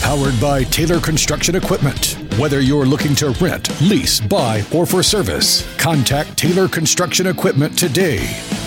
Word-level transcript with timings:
Powered 0.00 0.40
by 0.40 0.64
Taylor 0.64 0.98
Construction 1.00 1.54
Equipment. 1.54 2.16
Whether 2.38 2.60
you're 2.60 2.86
looking 2.86 3.14
to 3.16 3.30
rent, 3.40 3.68
lease, 3.80 4.20
buy, 4.20 4.62
or 4.74 4.86
for 4.86 5.02
service, 5.02 5.64
contact 5.76 6.36
Taylor 6.36 6.68
Construction 6.68 7.26
Equipment 7.26 7.76
today 7.78 8.18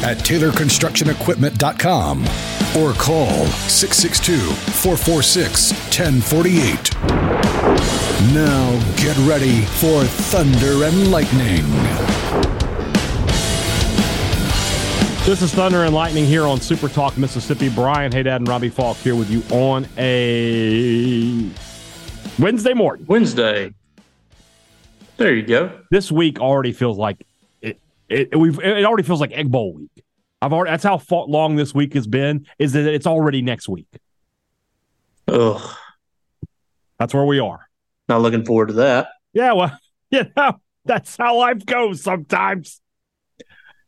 at 0.01 0.17
TaylorConstructionEquipment.com 0.19 2.21
or 2.77 2.93
call 2.93 3.45
662 3.67 4.37
446 4.37 5.71
1048. 5.97 6.95
Now 8.33 8.79
get 8.97 9.17
ready 9.27 9.61
for 9.61 10.03
Thunder 10.03 10.85
and 10.85 11.11
Lightning. 11.11 11.65
This 15.25 15.41
is 15.41 15.51
Thunder 15.55 15.85
and 15.85 15.95
Lightning 15.95 16.23
here 16.23 16.43
on 16.43 16.61
Super 16.61 16.87
Talk 16.87 17.17
Mississippi. 17.17 17.67
Brian 17.67 18.11
Hadad 18.11 18.41
and 18.41 18.47
Robbie 18.47 18.69
Faulk 18.69 18.95
here 18.97 19.15
with 19.15 19.27
you 19.31 19.41
on 19.49 19.87
a 19.97 21.49
Wednesday 22.37 22.75
morning. 22.75 23.07
Wednesday. 23.07 23.73
There 25.17 25.33
you 25.33 25.41
go. 25.41 25.81
This 25.89 26.11
week 26.11 26.39
already 26.39 26.73
feels 26.73 26.99
like 26.99 27.25
it. 27.59 27.79
It 28.07 28.37
we've 28.37 28.59
it 28.59 28.85
already 28.85 29.01
feels 29.01 29.19
like 29.19 29.31
Egg 29.31 29.51
Bowl 29.51 29.73
week. 29.73 29.89
I've 30.43 30.53
already 30.53 30.69
that's 30.69 30.83
how 30.83 31.01
long 31.09 31.55
this 31.55 31.73
week 31.73 31.95
has 31.95 32.05
been. 32.05 32.45
Is 32.59 32.73
that 32.73 32.85
it's 32.85 33.07
already 33.07 33.41
next 33.41 33.67
week. 33.67 33.87
Ugh. 35.27 35.75
That's 36.99 37.15
where 37.15 37.25
we 37.25 37.39
are. 37.39 37.67
Not 38.07 38.21
looking 38.21 38.45
forward 38.45 38.67
to 38.67 38.73
that. 38.73 39.07
Yeah, 39.33 39.53
well, 39.53 39.75
you 40.11 40.27
know 40.37 40.61
that's 40.85 41.17
how 41.17 41.39
life 41.39 41.65
goes 41.65 42.03
sometimes. 42.03 42.79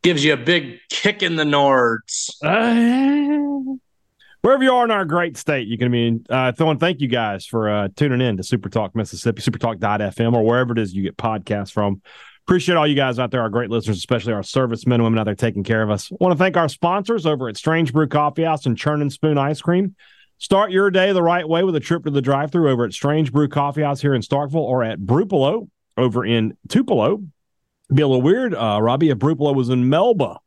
Gives 0.02 0.24
you 0.24 0.32
a 0.32 0.36
big 0.36 0.78
kick 0.90 1.22
in 1.22 1.36
the 1.36 1.44
nards. 1.44 2.30
Uh, 2.42 3.76
wherever 4.42 4.62
you 4.62 4.72
are 4.72 4.84
in 4.84 4.90
our 4.90 5.04
great 5.04 5.36
state, 5.36 5.66
you 5.66 5.76
can 5.76 5.90
be 5.90 6.20
uh, 6.30 6.52
throwing. 6.52 6.78
Thank 6.78 7.00
you 7.00 7.08
guys 7.08 7.46
for 7.46 7.68
uh, 7.68 7.88
tuning 7.96 8.20
in 8.20 8.36
to 8.36 8.42
Super 8.42 8.68
Talk 8.68 8.94
Mississippi, 8.94 9.42
supertalk.fm, 9.42 10.34
or 10.34 10.44
wherever 10.44 10.72
it 10.72 10.78
is 10.78 10.94
you 10.94 11.02
get 11.02 11.16
podcasts 11.16 11.72
from. 11.72 12.00
Appreciate 12.46 12.76
all 12.76 12.86
you 12.86 12.94
guys 12.94 13.18
out 13.18 13.30
there, 13.30 13.42
our 13.42 13.50
great 13.50 13.68
listeners, 13.68 13.98
especially 13.98 14.32
our 14.32 14.42
servicemen 14.42 14.94
and 14.94 15.04
women 15.04 15.18
out 15.18 15.24
there 15.24 15.34
taking 15.34 15.64
care 15.64 15.82
of 15.82 15.90
us. 15.90 16.10
want 16.12 16.32
to 16.32 16.38
thank 16.38 16.56
our 16.56 16.68
sponsors 16.68 17.26
over 17.26 17.48
at 17.48 17.58
Strange 17.58 17.92
Brew 17.92 18.08
Coffee 18.08 18.44
House 18.44 18.64
and 18.64 18.78
Churn 18.78 19.02
and 19.02 19.12
Spoon 19.12 19.36
Ice 19.36 19.60
Cream. 19.60 19.94
Start 20.38 20.70
your 20.70 20.90
day 20.90 21.12
the 21.12 21.22
right 21.22 21.46
way 21.46 21.64
with 21.64 21.76
a 21.76 21.80
trip 21.80 22.04
to 22.04 22.10
the 22.10 22.22
drive 22.22 22.50
through 22.50 22.70
over 22.70 22.84
at 22.84 22.92
Strange 22.94 23.32
Brew 23.32 23.48
Coffee 23.48 23.82
House 23.82 24.00
here 24.00 24.14
in 24.14 24.22
Starkville 24.22 24.54
or 24.54 24.82
at 24.82 24.98
Brupolo 25.00 25.68
over 25.98 26.24
in 26.24 26.56
Tupelo. 26.68 27.22
Be 27.92 28.02
a 28.02 28.06
little 28.08 28.22
weird, 28.22 28.54
uh, 28.54 28.78
Robbie, 28.82 29.10
if 29.10 29.18
Brupolo 29.18 29.54
was 29.54 29.68
in 29.70 29.88
Melba. 29.88 30.38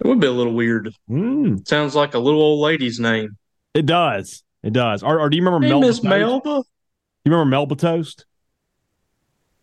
It 0.00 0.06
would 0.06 0.20
be 0.20 0.26
a 0.26 0.32
little 0.32 0.52
weird. 0.54 0.94
Mm, 1.10 1.66
Sounds 1.66 1.94
like 1.94 2.14
a 2.14 2.18
little 2.18 2.40
old 2.42 2.60
lady's 2.60 3.00
name. 3.00 3.36
it 3.74 3.86
does. 3.86 4.42
It 4.62 4.72
does. 4.72 5.02
Or, 5.02 5.20
or 5.20 5.28
do 5.30 5.36
you 5.36 5.42
remember 5.44 5.66
Hey, 5.66 5.72
Melba? 5.72 5.86
Miss? 5.86 6.02
Melba? 6.02 6.48
You 7.24 7.32
remember 7.32 7.46
Melba 7.50 7.74
Toast? 7.76 8.26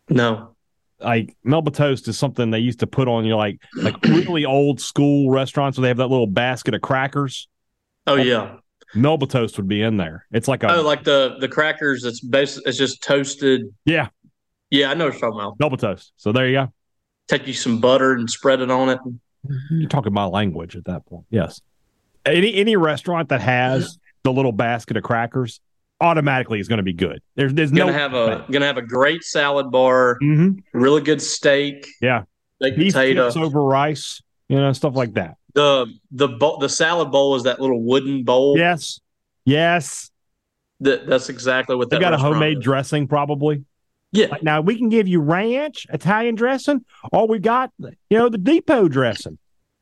No. 0.09 0.55
like 0.99 1.35
Melba 1.43 1.71
toast 1.71 2.07
is 2.07 2.17
something 2.17 2.51
they 2.51 2.59
used 2.59 2.79
to 2.81 2.87
put 2.87 3.07
on 3.07 3.23
you 3.25 3.31
know, 3.31 3.37
like 3.37 3.59
like 3.75 4.01
really 4.03 4.45
old 4.45 4.79
school 4.79 5.31
restaurants 5.31 5.77
where 5.77 5.83
they 5.83 5.87
have 5.87 5.97
that 5.97 6.07
little 6.09 6.27
basket 6.27 6.73
of 6.75 6.81
crackers. 6.81 7.47
Oh 8.07 8.15
yeah. 8.15 8.57
Melba 8.93 9.25
toast 9.25 9.57
would 9.57 9.67
be 9.67 9.81
in 9.81 9.97
there. 9.97 10.25
It's 10.31 10.47
like 10.47 10.61
a 10.64 10.71
Oh, 10.75 10.81
like 10.83 11.03
the 11.03 11.37
the 11.39 11.47
crackers. 11.49 12.03
It's 12.05 12.19
basically 12.21 12.69
it's 12.69 12.77
just 12.77 13.02
toasted. 13.02 13.64
yeah 13.85 14.09
Yeah, 14.70 14.92
I 14.92 14.93
know 14.93 15.05
what 15.05 15.14
you're 15.14 15.21
talking 15.21 15.39
about. 15.39 15.59
Melba 15.59 15.77
toast. 15.77 16.11
So 16.17 16.31
there 16.31 16.48
you 16.48 16.53
go. 16.53 16.73
Take 17.27 17.48
you 17.48 17.53
some 17.53 17.80
butter 17.80 18.14
and 18.14 18.30
spread 18.30 18.61
it 18.61 18.70
on 18.71 18.89
it. 18.89 18.99
You're 19.71 19.89
talking 19.89 20.14
my 20.14 20.26
language 20.26 20.76
at 20.76 20.86
that 20.86 21.05
point. 21.05 21.26
Yes. 21.30 21.61
Any 22.26 22.53
any 22.55 22.76
restaurant 22.76 23.30
that 23.30 23.42
has 23.42 23.98
the 24.23 24.33
little 24.33 24.52
basket 24.52 24.98
of 24.98 25.03
crackers 25.03 25.59
automatically 26.02 26.59
is 26.59 26.67
going 26.67 26.77
to 26.77 26.83
be 26.83 26.93
good. 26.93 27.21
There's 27.36 27.53
there's 27.53 27.71
Gonna 27.71 27.92
no 27.92 27.98
have 27.98 28.14
a 28.15 28.45
gonna 28.52 28.65
have 28.65 28.77
a 28.77 28.81
great 28.81 29.23
salad 29.23 29.71
bar, 29.71 30.17
Mhm. 30.21 30.64
really 30.73 31.02
good 31.02 31.21
steak, 31.21 31.87
yeah 32.02 32.23
baked 32.59 32.77
beef 32.77 32.93
potato. 32.93 33.30
over 33.36 33.61
rice, 33.64 34.21
you 34.49 34.58
know 34.58 34.73
stuff 34.73 34.95
like 34.95 35.14
that. 35.14 35.37
The 35.53 35.87
the 36.11 36.27
bowl, 36.27 36.58
the 36.58 36.70
salad 36.70 37.11
bowl 37.11 37.36
is 37.36 37.43
that 37.43 37.61
little 37.61 37.82
wooden 37.82 38.23
bowl. 38.23 38.58
Yes, 38.58 38.99
yes. 39.45 40.09
That, 40.82 41.08
that's 41.08 41.30
exactly 41.30 41.76
what 41.76 41.89
They 41.89 41.95
that 41.97 42.02
got 42.02 42.14
a 42.14 42.17
homemade 42.17 42.58
is. 42.58 42.64
dressing 42.64 43.08
probably. 43.08 43.64
Yeah. 44.15 44.27
Like, 44.27 44.43
now 44.43 44.61
we 44.61 44.77
can 44.77 44.89
give 44.89 45.08
you 45.08 45.20
ranch, 45.21 45.86
Italian 45.92 46.36
dressing, 46.36 46.83
or 47.11 47.27
we 47.27 47.39
got 47.39 47.71
you 47.80 47.92
know 48.11 48.30
the 48.30 48.37
depot 48.37 48.87
dressing. 48.87 49.37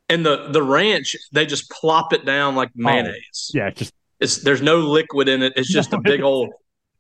And 0.10 0.26
the 0.26 0.50
the 0.50 0.62
ranch, 0.62 1.16
they 1.32 1.46
just 1.46 1.70
plop 1.70 2.14
it 2.14 2.26
down 2.26 2.56
like 2.56 2.70
mayonnaise. 2.76 3.52
Yeah, 3.54 3.70
just 3.70 3.94
It's 4.20 4.38
there's 4.44 4.62
no 4.62 4.78
liquid 4.78 5.28
in 5.30 5.42
it. 5.42 5.54
It's 5.56 5.72
just 5.72 5.92
No, 5.92 6.00
a 6.00 6.02
big 6.02 6.22
old. 6.24 6.50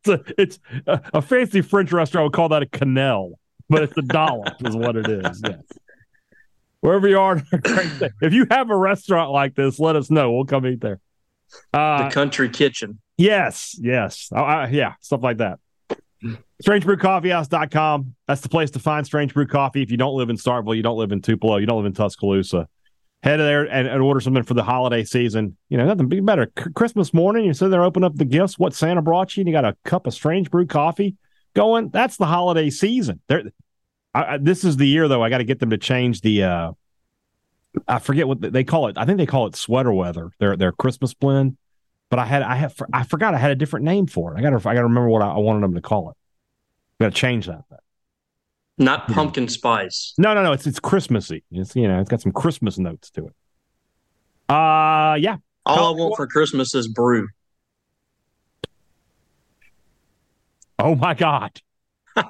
it's 0.06 0.10
a, 0.10 0.42
it's 0.42 0.60
a, 0.88 1.02
a 1.16 1.22
fancy 1.22 1.62
French 1.62 1.92
restaurant 1.92 2.26
would 2.26 2.34
call 2.34 2.50
that 2.50 2.64
a 2.64 2.66
quenelle, 2.66 3.34
but 3.70 3.84
it's 3.84 3.98
a 3.98 4.02
dollop 4.02 4.56
is 4.66 4.76
what 4.76 4.96
it 4.96 5.08
is. 5.10 5.42
Yes. 5.46 5.62
Wherever 6.80 7.08
you 7.08 7.20
are, 7.20 7.42
if 8.22 8.34
you 8.34 8.46
have 8.52 8.70
a 8.70 8.76
restaurant 8.76 9.32
like 9.32 9.56
this, 9.56 9.80
let 9.80 9.96
us 9.96 10.10
know. 10.10 10.34
We'll 10.34 10.46
come 10.46 10.66
eat 10.68 10.82
there. 10.82 11.00
Uh, 11.74 12.10
the 12.10 12.14
country 12.14 12.50
kitchen. 12.50 13.00
Yes, 13.16 13.78
yes. 13.80 14.30
I, 14.34 14.40
I, 14.42 14.68
yeah, 14.70 14.94
stuff 15.00 15.22
like 15.24 15.38
that. 15.38 15.60
StrangeBrewCoffeehouse.com. 16.64 18.16
That's 18.28 18.42
the 18.42 18.50
place 18.50 18.72
to 18.72 18.80
find 18.80 19.06
Strange 19.06 19.34
Brew 19.34 19.48
Coffee. 19.48 19.82
If 19.82 19.92
you 19.92 19.98
don't 19.98 20.16
live 20.16 20.30
in 20.30 20.38
Starkville, 20.38 20.76
you 20.76 20.84
don't 20.84 20.98
live 20.98 21.12
in 21.12 21.22
Tupelo, 21.22 21.58
you 21.58 21.66
don't 21.66 21.78
live 21.78 21.86
in 21.86 21.94
Tuscaloosa, 21.94 22.68
head 23.22 23.38
there 23.38 23.64
and, 23.64 23.88
and 23.88 24.02
order 24.02 24.20
something 24.20 24.44
for 24.44 24.54
the 24.54 24.64
holiday 24.64 25.04
season. 25.04 25.58
You 25.70 25.78
know, 25.78 25.86
nothing 25.86 26.08
be 26.08 26.20
better. 26.20 26.52
C- 26.58 26.72
Christmas 26.74 27.14
morning, 27.14 27.46
you 27.46 27.54
sit 27.54 27.70
there, 27.70 27.84
open 27.84 28.04
up 28.04 28.16
the 28.16 28.26
gifts, 28.26 28.58
what 28.58 28.74
Santa 28.74 29.02
brought 29.02 29.36
you, 29.36 29.42
and 29.42 29.48
you 29.48 29.54
got 29.54 29.66
a 29.66 29.76
cup 29.86 30.08
of 30.08 30.14
Strange 30.14 30.50
Brew 30.50 30.66
Coffee 30.66 31.16
going. 31.56 31.90
That's 31.90 32.18
the 32.18 32.26
holiday 32.26 32.70
season. 32.70 33.20
There, 33.28 33.44
this 34.40 34.64
is 34.64 34.78
the 34.78 34.88
year 34.88 35.08
though. 35.08 35.24
I 35.24 35.30
got 35.30 35.40
to 35.40 35.44
get 35.44 35.60
them 35.60 35.72
to 35.72 35.78
change 35.78 36.22
the. 36.22 36.44
uh 36.44 36.72
I 37.88 37.98
forget 37.98 38.28
what 38.28 38.40
they 38.40 38.64
call 38.64 38.88
it. 38.88 39.00
I 39.00 39.06
think 39.06 39.18
they 39.18 39.26
call 39.26 39.48
it 39.48 39.56
sweater 39.56 39.92
weather. 39.92 40.30
Their 40.40 40.56
their 40.56 40.72
Christmas 40.72 41.16
blend 41.16 41.58
but 42.14 42.20
I 42.20 42.26
had 42.26 42.44
I 42.44 42.54
have 42.58 42.76
I 42.94 43.06
forgot 43.06 43.34
I 43.34 43.40
had 43.40 43.50
a 43.50 43.56
different 43.56 43.86
name 43.86 44.06
for 44.06 44.36
it. 44.36 44.38
I 44.38 44.44
got 44.44 44.52
to 44.52 44.70
I 44.70 44.76
got 44.76 44.82
to 44.82 44.84
remember 44.84 45.10
what 45.10 45.24
I, 45.24 45.30
I 45.30 45.40
wanted 45.40 45.64
them 45.64 45.74
to 45.74 45.82
call 45.82 46.12
it. 46.12 46.18
Got 47.02 47.12
to 47.12 47.20
change 47.20 47.48
that. 47.48 47.64
Not 48.78 49.08
pumpkin 49.08 49.48
spice. 49.48 50.14
No, 50.20 50.36
no, 50.36 50.44
no. 50.44 50.52
It's 50.52 50.68
it's 50.68 50.80
Christmassy. 50.80 51.44
It's 51.50 51.76
you 51.76 51.88
know 51.88 52.00
it's 52.00 52.12
got 52.12 52.22
some 52.22 52.32
Christmas 52.32 52.78
notes 52.78 53.10
to 53.16 53.26
it. 53.26 53.34
Uh 54.48 55.16
yeah. 55.20 55.38
All 55.66 55.96
I 55.96 55.98
want 55.98 56.16
for 56.16 56.28
Christmas 56.28 56.76
is 56.76 56.88
brew. 56.88 57.30
Oh 60.78 60.94
my 60.94 61.16
God. 61.16 61.60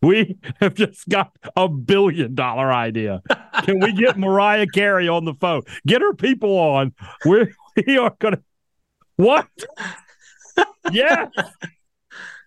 we 0.00 0.38
have 0.60 0.72
just 0.72 1.06
got 1.10 1.32
a 1.54 1.68
billion 1.68 2.34
dollar 2.34 2.72
idea. 2.72 3.20
Can 3.62 3.80
we 3.80 3.92
get 3.92 4.18
Mariah 4.18 4.66
Carey 4.66 5.08
on 5.08 5.24
the 5.24 5.34
phone? 5.34 5.62
Get 5.86 6.00
her 6.00 6.14
people 6.14 6.56
on. 6.58 6.92
We 7.24 7.52
we 7.86 7.98
are 7.98 8.14
gonna 8.18 8.40
what? 9.16 9.48
yeah. 10.92 11.28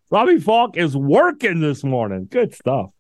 Robbie 0.10 0.40
Faulk 0.40 0.78
is 0.78 0.96
working 0.96 1.60
this 1.60 1.84
morning. 1.84 2.28
Good 2.30 2.54
stuff. 2.54 2.92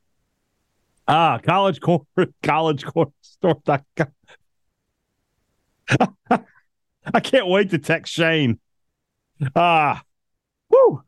Ah, 1.07 1.37
college 1.37 1.79
corner, 1.79 2.05
college 2.43 2.85
corner 2.85 3.11
store.com. 3.21 4.07
I 7.13 7.19
can't 7.19 7.47
wait 7.47 7.71
to 7.71 7.77
text 7.77 8.13
Shane. 8.13 8.59
Ah, 9.55 10.01
woo. 10.69 11.03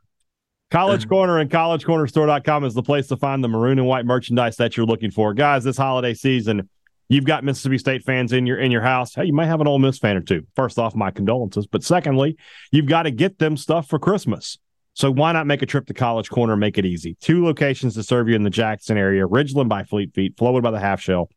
College 0.71 1.07
Corner 1.09 1.37
and 1.39 1.49
collegecornerstore.com 1.49 2.65
is 2.65 2.73
the 2.73 2.83
place 2.83 3.07
to 3.07 3.17
find 3.17 3.43
the 3.43 3.47
maroon 3.47 3.79
and 3.79 3.87
white 3.87 4.05
merchandise 4.05 4.57
that 4.57 4.75
you're 4.75 4.85
looking 4.85 5.11
for. 5.11 5.33
Guys, 5.33 5.63
this 5.63 5.77
holiday 5.77 6.13
season, 6.13 6.69
you've 7.09 7.25
got 7.25 7.43
Mississippi 7.43 7.77
State 7.77 8.03
fans 8.03 8.33
in 8.33 8.45
your 8.45 8.57
in 8.57 8.71
your 8.71 8.81
house. 8.81 9.13
Hey, 9.13 9.25
you 9.25 9.33
may 9.33 9.45
have 9.45 9.61
an 9.61 9.67
Ole 9.67 9.79
Miss 9.79 9.97
fan 9.97 10.17
or 10.17 10.21
two. 10.21 10.45
First 10.55 10.79
off, 10.79 10.95
my 10.95 11.11
condolences. 11.11 11.67
But 11.67 11.83
secondly, 11.83 12.37
you've 12.71 12.87
got 12.87 13.03
to 13.03 13.11
get 13.11 13.39
them 13.39 13.57
stuff 13.57 13.87
for 13.87 13.99
Christmas. 13.99 14.57
So 14.93 15.11
why 15.11 15.33
not 15.33 15.45
make 15.45 15.61
a 15.61 15.65
trip 15.65 15.87
to 15.87 15.93
College 15.93 16.29
Corner 16.29 16.55
make 16.55 16.77
it 16.77 16.85
easy? 16.85 17.17
Two 17.19 17.43
locations 17.43 17.95
to 17.95 18.03
serve 18.03 18.29
you 18.29 18.35
in 18.35 18.43
the 18.43 18.49
Jackson 18.49 18.97
area, 18.97 19.27
Ridgeland 19.27 19.67
by 19.67 19.83
Fleet 19.83 20.13
Feet, 20.13 20.37
Flowwood 20.37 20.63
by 20.63 20.71
the 20.71 20.79
Half 20.79 21.01
Shell, 21.01 21.29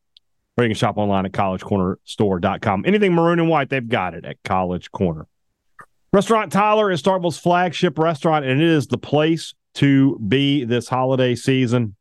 or 0.57 0.65
you 0.65 0.71
can 0.71 0.77
shop 0.77 0.97
online 0.97 1.27
at 1.27 1.33
collegecornerstore.com. 1.33 2.85
Anything 2.87 3.15
maroon 3.15 3.41
and 3.41 3.49
white, 3.49 3.69
they've 3.69 3.89
got 3.89 4.15
it 4.15 4.25
at 4.25 4.37
College 4.45 4.93
Corner. 4.93 5.27
Restaurant 6.13 6.53
Tyler 6.53 6.91
is 6.91 7.03
Starkville's 7.03 7.39
flagship 7.39 7.99
restaurant, 7.99 8.45
and 8.45 8.63
it 8.63 8.69
is 8.69 8.87
the 8.87 8.97
place 8.97 9.55
to 9.75 10.19
be 10.21 10.65
this 10.65 10.89
holiday 10.89 11.35
season. 11.35 11.97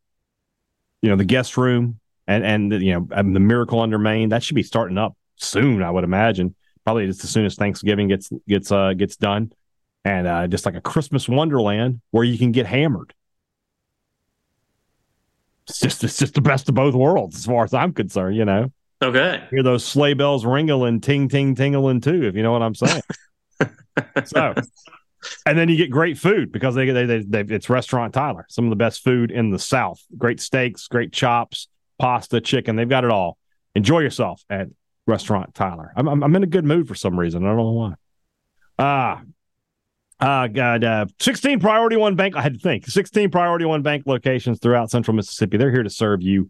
You 1.01 1.09
know, 1.09 1.15
the 1.15 1.25
guest 1.25 1.57
room, 1.57 1.99
and 2.27 2.45
and 2.45 2.81
you 2.81 2.93
know 2.93 3.07
the 3.09 3.39
Miracle 3.39 3.79
under 3.79 3.97
Main 3.97 4.29
that 4.29 4.43
should 4.43 4.55
be 4.55 4.63
starting 4.63 4.97
up 4.97 5.15
soon. 5.37 5.81
I 5.81 5.89
would 5.89 6.03
imagine 6.03 6.55
probably 6.83 7.07
just 7.07 7.23
as 7.23 7.29
soon 7.29 7.45
as 7.45 7.55
Thanksgiving 7.55 8.07
gets 8.07 8.29
gets 8.47 8.71
uh, 8.71 8.93
gets 8.93 9.15
done, 9.15 9.51
and 10.05 10.27
uh, 10.27 10.47
just 10.47 10.65
like 10.65 10.75
a 10.75 10.81
Christmas 10.81 11.27
wonderland 11.27 12.01
where 12.11 12.23
you 12.23 12.37
can 12.37 12.51
get 12.51 12.65
hammered. 12.65 13.13
It's 15.67 15.79
just 15.79 16.03
it's 16.03 16.17
just 16.17 16.33
the 16.33 16.41
best 16.41 16.69
of 16.69 16.75
both 16.75 16.93
worlds 16.93 17.37
as 17.37 17.45
far 17.45 17.63
as 17.63 17.73
I'm 17.73 17.93
concerned. 17.93 18.35
You 18.35 18.45
know. 18.45 18.71
Okay. 19.01 19.43
Hear 19.51 19.61
those 19.61 19.85
sleigh 19.85 20.15
bells 20.15 20.43
ringling, 20.43 21.03
ting 21.03 21.29
ting 21.29 21.53
tingling 21.55 22.01
too, 22.01 22.23
if 22.23 22.35
you 22.35 22.41
know 22.41 22.51
what 22.51 22.63
I'm 22.63 22.73
saying. 22.73 23.03
so, 24.25 24.55
and 25.45 25.57
then 25.57 25.69
you 25.69 25.77
get 25.77 25.91
great 25.91 26.17
food 26.17 26.51
because 26.51 26.73
they, 26.73 26.89
they, 26.89 27.05
they, 27.05 27.19
they 27.19 27.55
it's 27.55 27.69
restaurant 27.69 28.15
Tyler, 28.15 28.47
some 28.49 28.65
of 28.65 28.71
the 28.71 28.75
best 28.75 29.03
food 29.03 29.29
in 29.29 29.51
the 29.51 29.59
South. 29.59 30.01
Great 30.17 30.39
steaks, 30.39 30.87
great 30.87 31.13
chops, 31.13 31.67
pasta, 31.99 32.41
chicken. 32.41 32.75
They've 32.75 32.89
got 32.89 33.03
it 33.03 33.11
all. 33.11 33.37
Enjoy 33.75 33.99
yourself 33.99 34.43
at 34.49 34.67
restaurant 35.05 35.53
Tyler. 35.53 35.93
I'm, 35.95 36.07
I'm, 36.07 36.23
I'm 36.23 36.35
in 36.35 36.43
a 36.43 36.47
good 36.47 36.65
mood 36.65 36.87
for 36.87 36.95
some 36.95 37.19
reason. 37.19 37.43
I 37.43 37.47
don't 37.47 37.57
know 37.57 37.71
why. 37.71 37.93
Ah, 38.79 39.21
uh, 40.19 40.47
God, 40.47 40.83
uh, 40.83 41.05
16 41.19 41.59
Priority 41.59 41.95
One 41.95 42.15
Bank. 42.15 42.35
I 42.35 42.41
had 42.41 42.55
to 42.55 42.59
think 42.59 42.87
16 42.87 43.29
Priority 43.29 43.65
One 43.65 43.81
Bank 43.81 44.03
locations 44.05 44.59
throughout 44.59 44.89
central 44.89 45.15
Mississippi. 45.15 45.57
They're 45.57 45.71
here 45.71 45.83
to 45.83 45.89
serve 45.89 46.21
you 46.21 46.49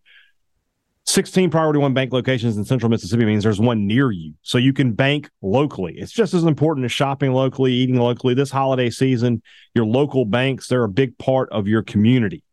16 1.08 1.50
Priority 1.50 1.80
One 1.80 1.94
bank 1.94 2.12
locations 2.12 2.58
in 2.58 2.66
central 2.66 2.90
Mississippi 2.90 3.26
means 3.26 3.44
there's 3.44 3.62
one 3.62 3.88
near 3.88 4.12
you. 4.12 4.34
So 4.42 4.58
you 4.58 4.74
can 4.74 4.92
bank 4.92 5.30
locally. 5.42 5.96
It's 5.98 6.12
just 6.12 6.34
as 6.34 6.44
important 6.44 6.86
as 6.86 6.92
shopping 6.92 7.34
locally, 7.34 7.72
eating 7.72 7.96
locally. 7.96 8.34
This 8.34 8.52
holiday 8.52 8.90
season, 8.90 9.42
your 9.74 9.86
local 9.86 10.26
banks, 10.26 10.68
they're 10.68 10.84
a 10.84 10.90
big 10.90 11.18
part 11.18 11.50
of 11.52 11.66
your 11.66 11.82
community. 11.82 12.44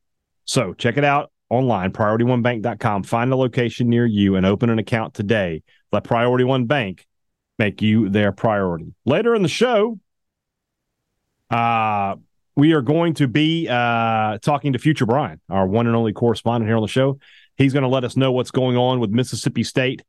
So 0.44 0.72
check 0.72 0.96
it 0.96 1.04
out 1.04 1.32
online, 1.50 1.92
priorityonebank.com. 1.92 3.02
Find 3.04 3.32
a 3.32 3.36
location 3.36 3.88
near 3.88 4.06
you 4.06 4.36
and 4.36 4.46
open 4.46 4.70
an 4.70 4.78
account 4.78 5.14
today. 5.14 5.62
Let 5.92 6.04
Priority 6.04 6.44
One 6.44 6.66
Bank 6.66 7.06
make 7.58 7.82
you 7.82 8.08
their 8.08 8.32
priority. 8.32 8.94
Later 9.04 9.34
in 9.34 9.42
the 9.42 9.48
show, 9.48 9.98
uh, 11.50 12.16
we 12.56 12.72
are 12.72 12.82
going 12.82 13.14
to 13.14 13.28
be 13.28 13.68
uh, 13.68 14.38
talking 14.38 14.72
to 14.72 14.78
Future 14.78 15.06
Brian, 15.06 15.40
our 15.48 15.66
one 15.66 15.86
and 15.86 15.96
only 15.96 16.12
correspondent 16.12 16.68
here 16.68 16.76
on 16.76 16.82
the 16.82 16.88
show. 16.88 17.18
He's 17.56 17.72
going 17.72 17.82
to 17.82 17.88
let 17.88 18.04
us 18.04 18.16
know 18.16 18.32
what's 18.32 18.50
going 18.50 18.76
on 18.76 19.00
with 19.00 19.10
Mississippi 19.10 19.62
State 19.62 20.02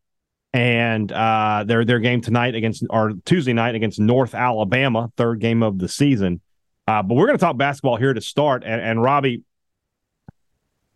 and 0.53 1.11
uh, 1.11 1.65
their 1.67 1.83
their 1.83 1.99
game 1.99 2.21
tonight 2.21 2.55
against 2.55 2.85
or 2.89 3.13
Tuesday 3.25 3.53
night 3.53 3.75
against 3.75 3.99
North 3.99 4.33
Alabama, 4.33 5.11
third 5.17 5.39
game 5.39 5.61
of 5.61 5.79
the 5.79 5.89
season. 5.89 6.41
Uh, 6.87 7.03
but 7.03 7.15
we're 7.15 7.25
going 7.27 7.37
to 7.37 7.43
talk 7.43 7.57
basketball 7.57 7.97
here 7.97 8.13
to 8.13 8.21
start. 8.21 8.63
And, 8.63 8.79
and 8.79 9.01
Robbie, 9.01 9.43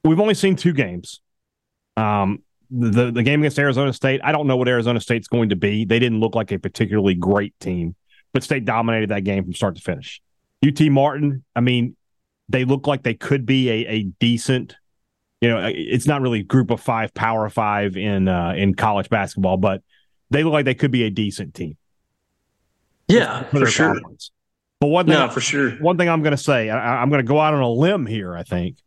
we've 0.03 0.19
only 0.19 0.33
seen 0.33 0.55
two 0.55 0.73
games. 0.73 1.21
Um, 1.97 2.43
the 2.71 3.11
the 3.11 3.23
game 3.23 3.41
against 3.41 3.57
Arizona 3.57 3.93
State, 3.93 4.21
I 4.23 4.31
don't 4.31 4.47
know 4.47 4.57
what 4.57 4.67
Arizona 4.67 4.99
State's 4.99 5.27
going 5.27 5.49
to 5.49 5.55
be. 5.55 5.85
They 5.85 5.99
didn't 5.99 6.19
look 6.19 6.35
like 6.35 6.51
a 6.51 6.59
particularly 6.59 7.15
great 7.15 7.59
team, 7.59 7.95
but 8.33 8.43
State 8.43 8.65
dominated 8.65 9.09
that 9.09 9.23
game 9.23 9.43
from 9.43 9.53
start 9.53 9.75
to 9.75 9.81
finish. 9.81 10.21
UT 10.65 10.79
Martin, 10.91 11.43
I 11.55 11.61
mean, 11.61 11.95
they 12.47 12.65
look 12.65 12.85
like 12.85 13.03
they 13.03 13.13
could 13.13 13.45
be 13.45 13.69
a, 13.69 13.87
a 13.87 14.03
decent 14.19 14.75
you 15.41 15.49
know, 15.49 15.71
it's 15.73 16.05
not 16.05 16.21
really 16.21 16.43
group 16.43 16.69
of 16.69 16.81
five, 16.81 17.13
power 17.13 17.49
five 17.49 17.95
in 17.95 18.27
uh, 18.27 18.53
in 18.57 18.75
college 18.75 19.09
basketball, 19.09 19.57
but 19.57 19.81
they 20.29 20.43
look 20.43 20.53
like 20.53 20.65
they 20.65 20.75
could 20.75 20.91
be 20.91 21.03
a 21.03 21.09
decent 21.09 21.53
team. 21.53 21.77
Yeah, 23.07 23.43
for, 23.43 23.59
for 23.59 23.65
sure. 23.65 23.93
Conference. 23.93 24.31
But 24.81 24.87
one 24.87 25.05
thing, 25.05 25.15
no, 25.15 25.29
for 25.29 25.41
sure. 25.41 25.71
One 25.71 25.97
thing 25.97 26.09
I'm 26.09 26.21
going 26.23 26.35
to 26.35 26.41
say, 26.41 26.69
I, 26.69 27.01
I'm 27.01 27.09
going 27.09 27.23
to 27.23 27.27
go 27.27 27.39
out 27.39 27.53
on 27.53 27.61
a 27.61 27.69
limb 27.69 28.05
here. 28.05 28.35
I 28.35 28.43
think, 28.43 28.77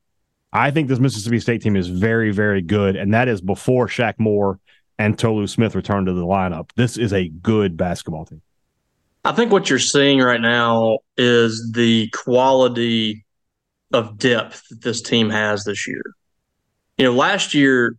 I 0.53 0.71
think 0.71 0.89
this 0.89 0.99
Mississippi 0.99 1.41
State 1.41 1.63
team 1.63 1.77
is 1.77 1.89
very, 1.89 2.31
very 2.31 2.61
good, 2.61 2.97
and 2.97 3.15
that 3.15 3.29
is 3.29 3.41
before 3.41 3.87
Shaq 3.87 4.15
Moore 4.19 4.61
and 4.99 5.19
Tolu 5.19 5.47
Smith 5.47 5.75
return 5.75 6.05
to 6.07 6.13
the 6.13 6.25
lineup. 6.25 6.71
This 6.77 6.97
is 6.97 7.13
a 7.13 7.29
good 7.29 7.77
basketball 7.77 8.27
team. 8.27 8.43
I 9.25 9.33
think 9.33 9.53
what 9.53 9.71
you're 9.71 9.79
seeing 9.79 10.19
right 10.19 10.41
now 10.41 10.99
is 11.17 11.73
the 11.73 12.09
quality 12.11 13.25
of 13.93 14.19
depth 14.19 14.69
that 14.69 14.83
this 14.83 15.01
team 15.01 15.31
has 15.31 15.65
this 15.65 15.87
year 15.87 16.03
you 16.99 17.05
know, 17.05 17.15
last 17.15 17.55
year, 17.55 17.97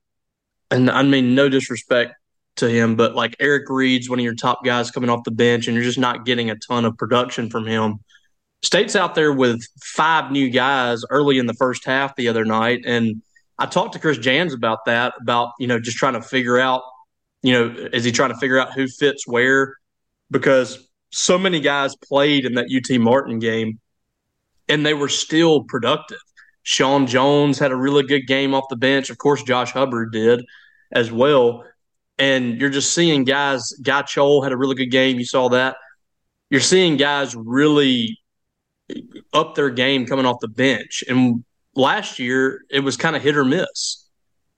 and 0.71 0.89
I 0.89 1.03
mean, 1.03 1.35
no 1.35 1.49
disrespect 1.49 2.13
to 2.57 2.69
him, 2.69 2.95
but 2.95 3.15
like 3.15 3.35
Eric 3.39 3.69
Reed's 3.69 4.09
one 4.09 4.19
of 4.19 4.23
your 4.23 4.35
top 4.35 4.63
guys 4.63 4.91
coming 4.91 5.09
off 5.09 5.23
the 5.23 5.31
bench, 5.31 5.67
and 5.67 5.75
you're 5.75 5.83
just 5.83 5.99
not 5.99 6.25
getting 6.25 6.49
a 6.49 6.55
ton 6.55 6.85
of 6.85 6.97
production 6.97 7.49
from 7.49 7.65
him. 7.65 7.99
State's 8.63 8.95
out 8.95 9.13
there 9.13 9.33
with 9.33 9.61
five 9.83 10.31
new 10.31 10.49
guys 10.49 11.03
early 11.09 11.37
in 11.37 11.45
the 11.45 11.53
first 11.53 11.85
half 11.85 12.15
the 12.15 12.29
other 12.29 12.45
night, 12.45 12.83
and 12.85 13.21
I 13.59 13.65
talked 13.65 13.93
to 13.93 13.99
Chris 13.99 14.17
Jans 14.17 14.53
about 14.53 14.85
that, 14.85 15.13
about 15.21 15.51
you 15.59 15.67
know 15.67 15.79
just 15.79 15.97
trying 15.97 16.13
to 16.13 16.21
figure 16.21 16.57
out, 16.57 16.81
you 17.41 17.53
know, 17.53 17.75
is 17.91 18.05
he 18.05 18.11
trying 18.11 18.31
to 18.31 18.37
figure 18.37 18.57
out 18.57 18.73
who 18.73 18.87
fits 18.87 19.27
where? 19.27 19.75
Because 20.31 20.87
so 21.11 21.37
many 21.37 21.59
guys 21.59 21.95
played 21.97 22.45
in 22.45 22.55
that 22.55 22.67
UT 22.73 22.99
Martin 22.99 23.39
game, 23.39 23.79
and 24.69 24.85
they 24.85 24.93
were 24.93 25.09
still 25.09 25.63
productive. 25.65 26.17
Sean 26.63 27.05
Jones 27.05 27.59
had 27.59 27.71
a 27.71 27.75
really 27.75 28.03
good 28.03 28.25
game 28.27 28.55
off 28.55 28.63
the 28.69 28.77
bench. 28.77 29.09
Of 29.09 29.17
course, 29.17 29.43
Josh 29.43 29.71
Hubbard 29.71 30.13
did 30.13 30.43
as 30.93 31.11
well. 31.11 31.65
And 32.17 32.61
you're 32.61 32.69
just 32.69 32.93
seeing 32.93 33.25
guys, 33.25 33.73
Gai 33.81 34.03
Chol 34.03 34.43
had 34.43 34.53
a 34.53 34.57
really 34.57 34.75
good 34.75 34.91
game. 34.91 35.19
You 35.19 35.25
saw 35.25 35.49
that. 35.49 35.75
You're 36.49 36.61
seeing 36.61 36.95
guys 36.95 37.35
really 37.35 38.17
up 39.33 39.55
their 39.55 39.69
game 39.69 40.05
coming 40.05 40.25
off 40.25 40.37
the 40.41 40.47
bench. 40.47 41.03
And 41.07 41.43
last 41.75 42.19
year, 42.19 42.61
it 42.69 42.81
was 42.81 42.97
kind 42.97 43.15
of 43.15 43.21
hit 43.21 43.37
or 43.37 43.45
miss. 43.45 44.07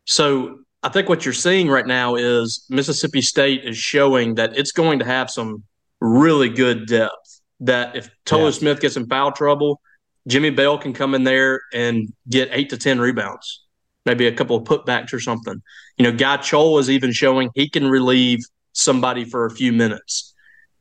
So 0.05 0.59
I 0.83 0.89
think 0.89 1.09
what 1.09 1.25
you're 1.25 1.33
seeing 1.33 1.67
right 1.67 1.85
now 1.85 2.15
is 2.15 2.65
Mississippi 2.69 3.21
State 3.21 3.63
is 3.63 3.77
showing 3.77 4.35
that 4.35 4.57
it's 4.57 4.71
going 4.71 4.99
to 4.99 5.05
have 5.05 5.29
some 5.29 5.63
really 5.99 6.49
good 6.49 6.87
depth. 6.87 7.41
That 7.61 7.95
if 7.95 8.09
Tolu 8.25 8.45
yeah. 8.45 8.51
Smith 8.51 8.81
gets 8.81 8.97
in 8.97 9.07
foul 9.07 9.31
trouble, 9.31 9.81
Jimmy 10.27 10.49
Bell 10.49 10.77
can 10.77 10.93
come 10.93 11.15
in 11.15 11.23
there 11.23 11.61
and 11.73 12.11
get 12.29 12.49
eight 12.51 12.69
to 12.71 12.77
10 12.77 12.99
rebounds, 12.99 13.63
maybe 14.05 14.27
a 14.27 14.31
couple 14.31 14.55
of 14.55 14.63
putbacks 14.63 15.13
or 15.13 15.19
something. 15.19 15.61
You 15.97 16.03
know, 16.03 16.11
Gai 16.11 16.37
Chol 16.37 16.79
is 16.79 16.89
even 16.89 17.11
showing 17.13 17.49
he 17.55 17.69
can 17.69 17.87
relieve 17.87 18.39
somebody 18.73 19.23
for 19.23 19.45
a 19.45 19.51
few 19.51 19.71
minutes. 19.71 20.34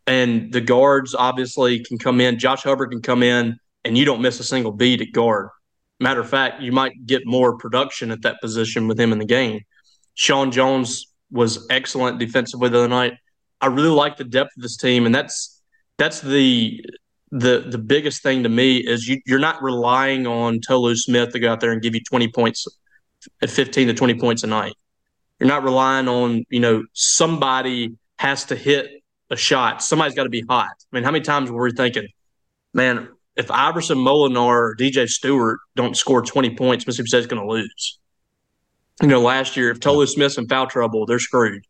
And 0.06 0.52
the 0.52 0.60
guards 0.60 1.14
obviously 1.14 1.82
can 1.82 1.98
come 1.98 2.20
in. 2.20 2.38
Josh 2.38 2.62
Hubbard 2.62 2.90
can 2.90 3.00
come 3.00 3.22
in 3.22 3.58
and 3.84 3.96
you 3.96 4.04
don't 4.04 4.20
miss 4.20 4.40
a 4.40 4.44
single 4.44 4.72
beat 4.72 5.00
at 5.00 5.12
guard. 5.12 5.48
Matter 6.00 6.20
of 6.20 6.28
fact, 6.28 6.60
you 6.60 6.72
might 6.72 7.06
get 7.06 7.22
more 7.24 7.56
production 7.56 8.10
at 8.10 8.22
that 8.22 8.40
position 8.40 8.88
with 8.88 8.98
him 8.98 9.12
in 9.12 9.18
the 9.18 9.24
game. 9.24 9.60
Sean 10.14 10.50
Jones 10.50 11.06
was 11.30 11.66
excellent 11.70 12.18
defensively 12.18 12.68
the 12.68 12.78
other 12.78 12.88
night. 12.88 13.14
I 13.60 13.66
really 13.66 13.88
like 13.88 14.16
the 14.16 14.24
depth 14.24 14.50
of 14.56 14.62
this 14.62 14.76
team, 14.76 15.06
and 15.06 15.14
that's 15.14 15.62
that's 15.96 16.20
the 16.20 16.84
the 17.30 17.64
the 17.68 17.78
biggest 17.78 18.22
thing 18.22 18.42
to 18.42 18.48
me 18.48 18.76
is 18.76 19.08
you, 19.08 19.20
you're 19.26 19.38
not 19.38 19.62
relying 19.62 20.26
on 20.26 20.60
Tolu 20.60 20.94
Smith 20.96 21.32
to 21.32 21.38
go 21.38 21.52
out 21.52 21.60
there 21.60 21.72
and 21.72 21.80
give 21.80 21.94
you 21.94 22.02
20 22.02 22.28
points 22.28 22.66
at 23.42 23.50
15 23.50 23.88
to 23.88 23.94
20 23.94 24.14
points 24.14 24.42
a 24.42 24.46
night. 24.46 24.74
You're 25.40 25.48
not 25.48 25.64
relying 25.64 26.08
on, 26.08 26.44
you 26.48 26.60
know, 26.60 26.84
somebody 26.92 27.96
has 28.18 28.44
to 28.46 28.56
hit 28.56 28.90
a 29.34 29.36
shot. 29.36 29.82
Somebody's 29.82 30.14
got 30.14 30.24
to 30.24 30.30
be 30.30 30.44
hot. 30.48 30.70
I 30.70 30.96
mean, 30.96 31.04
how 31.04 31.10
many 31.10 31.24
times 31.24 31.50
were 31.50 31.62
we 31.62 31.72
thinking, 31.72 32.08
man, 32.72 33.08
if 33.36 33.50
Iverson 33.50 33.98
Molinar 33.98 34.74
DJ 34.78 35.08
Stewart 35.08 35.58
don't 35.76 35.96
score 35.96 36.22
20 36.22 36.56
points, 36.56 36.86
Mississippi 36.86 37.08
State's 37.08 37.26
going 37.26 37.42
to 37.42 37.48
lose. 37.48 37.98
You 39.02 39.08
know, 39.08 39.20
last 39.20 39.56
year, 39.56 39.70
if 39.70 39.80
Tolu 39.80 40.06
Smith's 40.06 40.38
in 40.38 40.48
foul 40.48 40.68
trouble, 40.68 41.04
they're 41.04 41.18
screwed. 41.18 41.66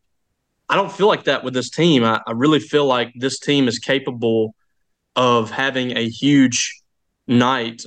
I 0.68 0.76
don't 0.76 0.92
feel 0.92 1.08
like 1.08 1.24
that 1.24 1.42
with 1.42 1.54
this 1.54 1.70
team. 1.70 2.04
I, 2.04 2.20
I 2.26 2.32
really 2.32 2.60
feel 2.60 2.86
like 2.86 3.12
this 3.16 3.38
team 3.38 3.66
is 3.66 3.78
capable 3.78 4.54
of 5.16 5.50
having 5.50 5.96
a 5.96 6.08
huge 6.08 6.82
night 7.26 7.82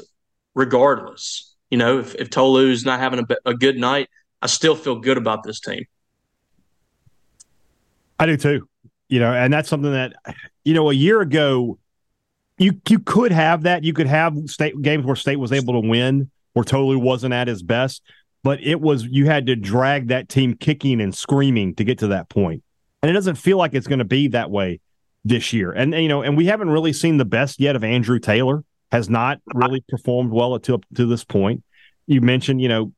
regardless. 0.56 1.56
You 1.70 1.78
know, 1.78 2.00
if, 2.00 2.16
if 2.16 2.30
Tolu's 2.30 2.84
not 2.84 3.00
having 3.00 3.20
a, 3.20 3.50
a 3.50 3.54
good 3.54 3.78
night, 3.78 4.10
I 4.42 4.48
still 4.48 4.76
feel 4.76 5.00
good 5.00 5.18
about 5.18 5.44
this 5.44 5.60
team. 5.60 5.86
I 8.20 8.26
do 8.26 8.38
too. 8.38 8.68
You 9.10 9.20
know, 9.20 9.34
and 9.34 9.54
that's 9.54 9.70
something 9.70 9.92
that, 9.92 10.14
you 10.66 10.74
know, 10.74 10.90
a 10.90 10.94
year 10.94 11.22
ago, 11.22 11.80
you 12.58 12.82
you 12.90 13.00
could 13.00 13.32
have 13.32 13.64
that. 13.64 13.84
You 13.84 13.94
could 13.94 14.08
have 14.08 14.36
state 14.48 14.82
games 14.82 15.06
where 15.06 15.16
state 15.16 15.38
was 15.38 15.52
able 15.52 15.82
to 15.82 15.88
win, 15.88 16.30
where 16.54 16.66
Tolu 16.66 17.00
wasn't 17.00 17.34
at 17.34 17.48
his 17.48 17.64
best, 17.64 18.02
but 18.44 18.62
it 18.62 18.82
was 18.82 19.06
you 19.06 19.28
had 19.28 19.46
to 19.46 19.56
drag 19.56 20.08
that 20.08 20.28
team 20.28 20.56
kicking 20.56 21.00
and 21.00 21.16
screaming 21.16 21.76
to 21.76 21.84
get 21.84 22.00
to 22.00 22.08
that 22.08 22.30
point. 22.30 22.64
And 23.02 23.10
it 23.10 23.14
doesn't 23.14 23.36
feel 23.36 23.58
like 23.58 23.74
it's 23.74 23.88
going 23.88 24.00
to 24.00 24.06
be 24.06 24.30
that 24.30 24.50
way 24.50 24.80
this 25.24 25.54
year. 25.54 25.72
And 25.72 25.94
you 25.94 26.08
know, 26.08 26.24
and 26.24 26.36
we 26.36 26.48
haven't 26.48 26.70
really 26.70 26.94
seen 26.94 27.18
the 27.18 27.26
best 27.26 27.60
yet 27.60 27.76
of 27.76 27.84
Andrew 27.84 28.20
Taylor. 28.20 28.64
Has 28.90 29.10
not 29.10 29.40
really 29.54 29.84
performed 29.90 30.32
well 30.32 30.54
up 30.54 30.64
to 30.64 30.76
up 30.76 30.86
to 30.96 31.06
this 31.06 31.26
point. 31.26 31.62
You 32.06 32.22
mentioned, 32.22 32.62
you 32.62 32.70
know, 32.70 32.94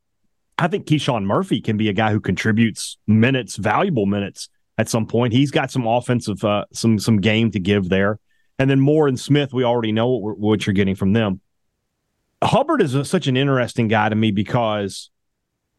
I 0.59 0.67
think 0.67 0.85
KeShawn 0.85 1.23
Murphy 1.23 1.61
can 1.61 1.77
be 1.77 1.89
a 1.89 1.93
guy 1.93 2.11
who 2.11 2.19
contributes 2.19 2.97
minutes, 3.07 3.55
valuable 3.55 4.05
minutes 4.05 4.49
at 4.79 4.87
some 4.87 5.05
point. 5.05 5.33
He's 5.33 5.51
got 5.51 5.69
some 5.69 5.85
offensive, 5.85 6.43
uh, 6.43 6.63
some 6.71 6.97
some 6.97 7.17
game 7.17 7.51
to 7.51 7.59
give 7.59 7.89
there. 7.89 8.17
And 8.57 8.69
then 8.69 8.79
Moore 8.79 9.09
and 9.09 9.19
Smith, 9.19 9.53
we 9.53 9.65
already 9.65 9.91
know 9.91 10.07
what, 10.07 10.39
what 10.39 10.65
you're 10.65 10.73
getting 10.73 10.95
from 10.95 11.11
them. 11.11 11.41
Hubbard 12.41 12.81
is 12.81 12.95
a, 12.95 13.03
such 13.03 13.27
an 13.27 13.35
interesting 13.35 13.89
guy 13.89 14.07
to 14.07 14.15
me 14.15 14.31
because 14.31 15.09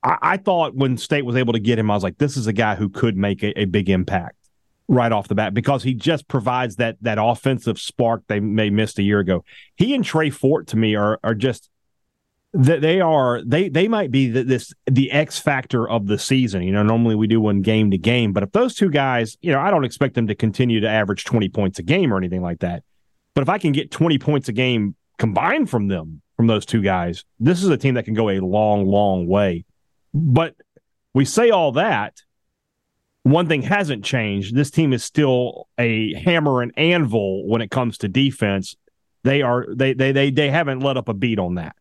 I, 0.03 0.19
I, 0.21 0.37
thought 0.37 0.75
when 0.75 0.99
State 0.99 1.25
was 1.25 1.37
able 1.37 1.55
to 1.55 1.59
get 1.59 1.79
him, 1.79 1.91
I 1.91 1.95
was 1.95 2.03
like, 2.03 2.19
this 2.19 2.37
is 2.37 2.47
a 2.47 2.53
guy 2.53 2.75
who 2.75 2.91
could 2.91 3.17
make 3.17 3.43
a, 3.43 3.59
a 3.59 3.65
big 3.65 3.89
impact 3.89 4.37
right 4.87 5.13
off 5.13 5.29
the 5.29 5.35
bat 5.35 5.55
because 5.55 5.83
he 5.83 5.95
just 5.95 6.29
provides 6.29 6.77
that 6.77 6.99
that 7.01 7.17
offensive 7.19 7.79
spark 7.79 8.23
they 8.27 8.39
may 8.39 8.69
missed 8.69 8.99
a 8.99 9.03
year 9.03 9.21
ago. 9.21 9.45
He 9.77 9.95
and 9.95 10.05
Trey 10.05 10.29
Fort 10.29 10.67
to 10.69 10.77
me 10.77 10.95
are 10.95 11.19
are 11.25 11.35
just 11.35 11.70
that 12.53 12.81
they 12.81 13.01
are 13.01 13.43
they 13.45 13.69
they 13.69 13.87
might 13.87 14.11
be 14.11 14.29
the, 14.29 14.43
this 14.43 14.73
the 14.87 15.11
X 15.13 15.39
factor 15.39 15.89
of 15.89 16.07
the 16.07 16.19
season. 16.19 16.63
You 16.63 16.73
know, 16.73 16.83
normally 16.83 17.15
we 17.15 17.27
do 17.27 17.41
one 17.41 17.63
game 17.63 17.91
to 17.93 17.99
game, 17.99 18.33
but 18.33 18.43
if 18.43 18.53
those 18.53 18.75
two 18.75 18.91
guys, 18.91 19.37
you 19.41 19.53
know, 19.53 19.61
I 19.61 19.71
don't 19.71 19.85
expect 19.85 20.15
them 20.15 20.27
to 20.27 20.35
continue 20.35 20.81
to 20.81 20.89
average 20.89 21.25
twenty 21.25 21.49
points 21.49 21.79
a 21.79 21.83
game 21.83 22.13
or 22.13 22.19
anything 22.19 22.43
like 22.43 22.61
that. 22.61 22.83
But 23.35 23.43
if 23.43 23.49
I 23.49 23.59
can 23.59 23.73
get 23.73 23.91
twenty 23.91 24.19
points 24.19 24.49
a 24.49 24.53
game 24.53 24.97
combined 25.19 25.71
from 25.71 25.89
them 25.89 26.23
from 26.37 26.49
those 26.49 26.67
two 26.67 26.83
guys, 26.83 27.25
this 27.39 27.63
is 27.63 27.69
a 27.69 27.77
team 27.77 27.95
that 27.95 28.05
can 28.05 28.15
go 28.15 28.31
a 28.31 28.41
long, 28.41 28.87
long 28.87 29.29
way. 29.29 29.65
But 30.13 30.57
we 31.15 31.25
say 31.25 31.51
all 31.51 31.73
that. 31.73 32.23
One 33.23 33.49
thing 33.49 33.63
hasn't 33.63 34.05
changed. 34.05 34.57
This 34.57 34.71
team 34.71 34.93
is 34.93 35.05
still 35.05 35.69
a 35.79 36.15
hammer 36.15 36.63
and 36.63 36.73
anvil 36.77 37.47
when 37.47 37.61
it 37.61 37.71
comes 37.71 37.99
to 37.99 38.09
defense. 38.09 38.77
They 39.23 39.43
are 39.43 39.67
they 39.73 39.93
they 39.93 40.11
they 40.11 40.31
they 40.31 40.51
haven't 40.51 40.81
let 40.81 40.97
up 40.97 41.09
a 41.09 41.15
beat 41.15 41.39
on 41.39 41.57
that. 41.57 41.77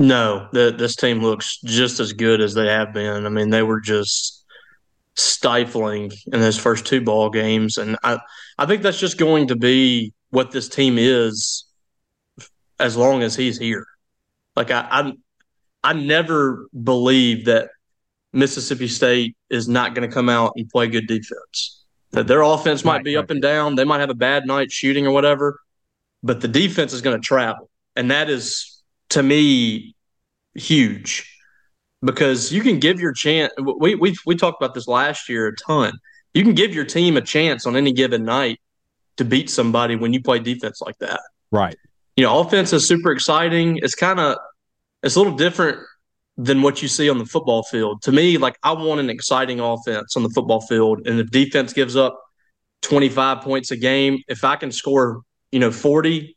No, 0.00 0.48
the, 0.52 0.74
this 0.76 0.96
team 0.96 1.20
looks 1.20 1.60
just 1.62 2.00
as 2.00 2.14
good 2.14 2.40
as 2.40 2.54
they 2.54 2.66
have 2.68 2.94
been. 2.94 3.26
I 3.26 3.28
mean, 3.28 3.50
they 3.50 3.62
were 3.62 3.80
just 3.80 4.46
stifling 5.14 6.10
in 6.32 6.40
those 6.40 6.56
first 6.56 6.86
two 6.86 7.02
ball 7.02 7.28
games, 7.28 7.76
and 7.76 7.98
I 8.02 8.18
I 8.56 8.64
think 8.64 8.80
that's 8.80 8.98
just 8.98 9.18
going 9.18 9.48
to 9.48 9.56
be 9.56 10.14
what 10.30 10.52
this 10.52 10.70
team 10.70 10.96
is 10.96 11.66
as 12.78 12.96
long 12.96 13.22
as 13.22 13.36
he's 13.36 13.58
here. 13.58 13.86
Like 14.56 14.70
I 14.70 14.88
I, 14.90 15.12
I 15.84 15.92
never 15.92 16.66
believe 16.82 17.44
that 17.44 17.68
Mississippi 18.32 18.88
State 18.88 19.36
is 19.50 19.68
not 19.68 19.94
going 19.94 20.08
to 20.08 20.14
come 20.14 20.30
out 20.30 20.54
and 20.56 20.66
play 20.70 20.86
good 20.86 21.08
defense. 21.08 21.84
That 22.12 22.26
their 22.26 22.40
offense 22.40 22.86
might 22.86 23.04
be 23.04 23.18
up 23.18 23.28
and 23.28 23.42
down, 23.42 23.74
they 23.74 23.84
might 23.84 24.00
have 24.00 24.08
a 24.08 24.14
bad 24.14 24.46
night 24.46 24.72
shooting 24.72 25.06
or 25.06 25.10
whatever, 25.12 25.60
but 26.22 26.40
the 26.40 26.48
defense 26.48 26.94
is 26.94 27.02
going 27.02 27.20
to 27.20 27.22
travel, 27.22 27.68
and 27.96 28.10
that 28.10 28.30
is 28.30 28.69
to 29.10 29.22
me 29.22 29.94
huge 30.54 31.30
because 32.02 32.52
you 32.52 32.62
can 32.62 32.78
give 32.78 33.00
your 33.00 33.12
chance. 33.12 33.52
We 33.58 33.94
we 33.94 34.16
we 34.26 34.36
talked 34.36 34.60
about 34.60 34.74
this 34.74 34.88
last 34.88 35.28
year 35.28 35.48
a 35.48 35.56
ton. 35.56 35.92
You 36.34 36.42
can 36.42 36.54
give 36.54 36.74
your 36.74 36.84
team 36.84 37.16
a 37.16 37.20
chance 37.20 37.66
on 37.66 37.76
any 37.76 37.92
given 37.92 38.24
night 38.24 38.60
to 39.16 39.24
beat 39.24 39.50
somebody 39.50 39.96
when 39.96 40.12
you 40.12 40.22
play 40.22 40.38
defense 40.38 40.80
like 40.80 40.98
that. 40.98 41.20
Right. 41.50 41.76
You 42.16 42.24
know, 42.24 42.40
offense 42.40 42.72
is 42.72 42.86
super 42.86 43.12
exciting. 43.12 43.78
It's 43.82 43.94
kind 43.94 44.20
of 44.20 44.38
it's 45.02 45.16
a 45.16 45.18
little 45.18 45.36
different 45.36 45.78
than 46.36 46.62
what 46.62 46.80
you 46.80 46.88
see 46.88 47.10
on 47.10 47.18
the 47.18 47.26
football 47.26 47.62
field. 47.64 48.02
To 48.02 48.12
me, 48.12 48.38
like 48.38 48.58
I 48.62 48.72
want 48.72 49.00
an 49.00 49.10
exciting 49.10 49.60
offense 49.60 50.16
on 50.16 50.22
the 50.22 50.30
football 50.30 50.60
field, 50.60 51.06
and 51.06 51.20
if 51.20 51.30
defense 51.30 51.72
gives 51.72 51.96
up 51.96 52.18
25 52.82 53.42
points 53.42 53.70
a 53.72 53.76
game, 53.76 54.22
if 54.28 54.44
I 54.44 54.56
can 54.56 54.72
score, 54.72 55.20
you 55.52 55.58
know, 55.58 55.70
40, 55.70 56.36